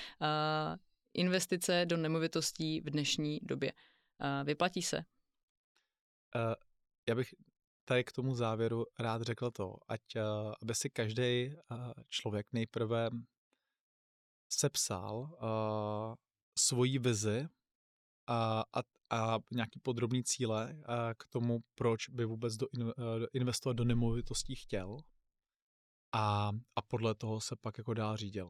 investice 1.14 1.86
do 1.86 1.98
nemovitostí 1.98 2.82
v 2.82 2.90
dnešní 2.90 3.40
době. 3.44 3.74
Vyplatí 4.44 4.82
se? 4.82 4.98
Uh, 6.36 6.54
já 7.10 7.16
bych 7.16 7.34
tady 7.86 8.04
k 8.04 8.12
tomu 8.12 8.36
závěru 8.36 8.86
rád 9.00 9.22
řekl 9.22 9.52
to, 9.52 9.76
ať 9.88 10.02
uh, 10.16 10.54
aby 10.62 10.76
si 10.76 10.90
každý 10.90 11.56
uh, 11.72 11.92
člověk 12.10 12.48
nejprve 12.54 13.10
sepsal 14.50 15.18
uh, 15.20 16.16
svoji 16.58 17.00
vizi 17.00 17.48
a, 18.28 18.64
a, 18.74 18.80
a 19.12 19.40
nějaký 19.52 19.80
podrobný 19.80 20.24
cíle 20.24 20.74
uh, 20.74 20.84
k 21.18 21.28
tomu, 21.30 21.60
proč 21.76 22.10
by 22.10 22.26
vůbec 22.26 22.56
do, 22.56 22.68
uh, 22.68 22.84
investovat 23.34 23.74
do 23.74 23.84
nemovitostí 23.84 24.56
chtěl 24.56 24.98
a, 26.16 26.52
a 26.76 26.82
podle 26.82 27.16
toho 27.16 27.42
se 27.42 27.56
pak 27.62 27.78
jako 27.78 27.94
dál 27.94 28.18
řídil. 28.18 28.50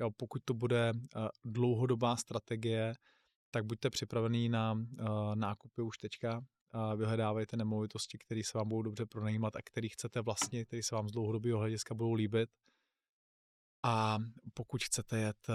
Jo, 0.00 0.10
pokud 0.16 0.42
to 0.44 0.54
bude 0.54 0.92
uh, 0.94 1.28
dlouhodobá 1.44 2.16
strategie, 2.16 2.94
tak 3.50 3.64
buďte 3.64 3.90
připravený 3.90 4.48
na 4.48 4.74
nákupy 5.34 5.82
už 5.82 5.98
teďka. 5.98 6.44
Vyhledávejte 6.96 7.56
nemovitosti, 7.56 8.18
které 8.18 8.40
se 8.44 8.58
vám 8.58 8.68
budou 8.68 8.82
dobře 8.82 9.06
pronajímat 9.06 9.56
a 9.56 9.62
které 9.64 9.88
chcete 9.88 10.20
vlastně, 10.20 10.64
které 10.64 10.82
se 10.82 10.94
vám 10.94 11.08
z 11.08 11.12
dlouhodobého 11.12 11.58
hlediska 11.58 11.94
budou 11.94 12.12
líbit. 12.12 12.50
A 13.82 14.18
pokud 14.54 14.84
chcete 14.84 15.18
jet 15.18 15.48
uh, 15.48 15.54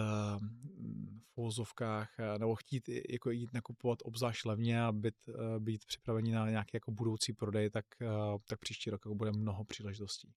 v 1.27 1.37
úvozovkách 1.37 2.09
uh, 2.19 2.39
nebo 2.39 2.55
chtít 2.55 2.89
jako 3.09 3.31
jít 3.31 3.53
nakupovat 3.53 3.99
obzvlášť 4.03 4.45
levně 4.45 4.83
a 4.83 4.91
být, 4.91 5.15
uh, 5.27 5.59
být 5.59 5.85
připraveni 5.85 6.31
na 6.31 6.49
nějaký 6.49 6.71
jako 6.73 6.91
budoucí 6.91 7.33
prodej, 7.33 7.69
tak, 7.69 7.85
uh, 8.01 8.37
tak 8.47 8.59
příští 8.59 8.89
rok 8.89 9.01
jako 9.05 9.15
bude 9.15 9.31
mnoho 9.31 9.63
příležitostí. 9.63 10.33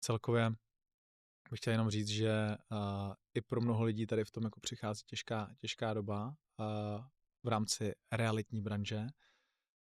Celkově 0.00 0.50
bych 1.50 1.60
chtěl 1.60 1.72
jenom 1.72 1.90
říct, 1.90 2.08
že 2.08 2.56
i 3.34 3.40
pro 3.40 3.60
mnoho 3.60 3.84
lidí 3.84 4.06
tady 4.06 4.24
v 4.24 4.30
tom 4.30 4.44
jako 4.44 4.60
přichází 4.60 5.02
těžká, 5.06 5.54
těžká 5.58 5.94
doba 5.94 6.36
v 7.42 7.48
rámci 7.48 7.94
realitní 8.12 8.60
branže. 8.60 9.06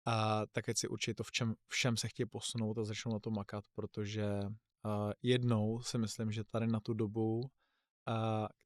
A 0.05 0.45
tak 0.45 0.65
si 0.75 0.87
určitě 0.87 1.13
to, 1.13 1.23
v 1.23 1.31
čem 1.31 1.55
všem 1.67 1.97
se 1.97 2.07
chtějí 2.07 2.27
posunout 2.27 2.77
a 2.77 2.85
začnou 2.85 3.13
na 3.13 3.19
to 3.19 3.31
makat, 3.31 3.65
protože 3.73 4.39
uh, 4.85 5.11
jednou 5.23 5.81
si 5.81 5.97
myslím, 5.97 6.31
že 6.31 6.43
tady 6.43 6.67
na 6.67 6.79
tu 6.79 6.93
dobu, 6.93 7.39
uh, 7.39 7.45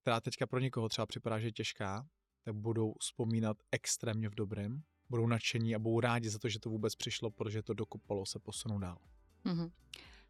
která 0.01 0.21
teďka 0.21 0.47
pro 0.47 0.59
někoho 0.59 0.89
třeba 0.89 1.05
připadá, 1.05 1.39
že 1.39 1.47
je 1.47 1.51
těžká, 1.51 2.05
tak 2.43 2.55
budou 2.55 2.93
vzpomínat 2.99 3.57
extrémně 3.71 4.29
v 4.29 4.35
dobrém, 4.35 4.81
budou 5.09 5.27
nadšení 5.27 5.75
a 5.75 5.79
budou 5.79 5.99
rádi 5.99 6.29
za 6.29 6.39
to, 6.39 6.49
že 6.49 6.59
to 6.59 6.69
vůbec 6.69 6.95
přišlo, 6.95 7.31
protože 7.31 7.63
to 7.63 7.73
dokupalo 7.73 8.25
se 8.25 8.39
posunout 8.39 8.79
dál. 8.79 8.97
Mm-hmm. 9.45 9.71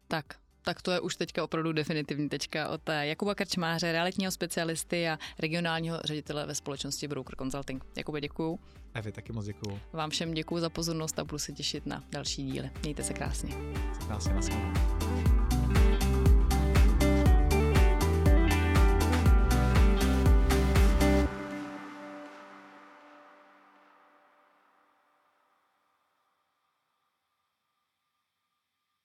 Tak, 0.08 0.26
tak 0.62 0.82
to 0.82 0.90
je 0.90 1.00
už 1.00 1.16
teďka 1.16 1.44
opravdu 1.44 1.72
definitivní 1.72 2.28
tečka 2.28 2.68
od 2.68 2.80
Jakuba 2.88 3.34
Krčmáře, 3.34 3.92
realitního 3.92 4.32
specialisty 4.32 5.08
a 5.08 5.18
regionálního 5.38 5.98
ředitele 6.04 6.46
ve 6.46 6.54
společnosti 6.54 7.08
Broker 7.08 7.36
Consulting. 7.36 7.84
Jakube, 7.96 8.20
děkuju. 8.20 8.58
A 8.94 9.00
vy 9.00 9.12
taky 9.12 9.32
moc 9.32 9.46
děkuju. 9.46 9.80
Vám 9.92 10.10
všem 10.10 10.34
děkuju 10.34 10.60
za 10.60 10.70
pozornost 10.70 11.18
a 11.18 11.24
budu 11.24 11.38
se 11.38 11.52
těšit 11.52 11.86
na 11.86 12.04
další 12.12 12.44
díly. 12.44 12.70
Mějte 12.82 13.02
se 13.02 13.14
krásně. 13.14 13.52
Se 14.00 14.06
krásně, 14.06 14.34
na 14.34 15.35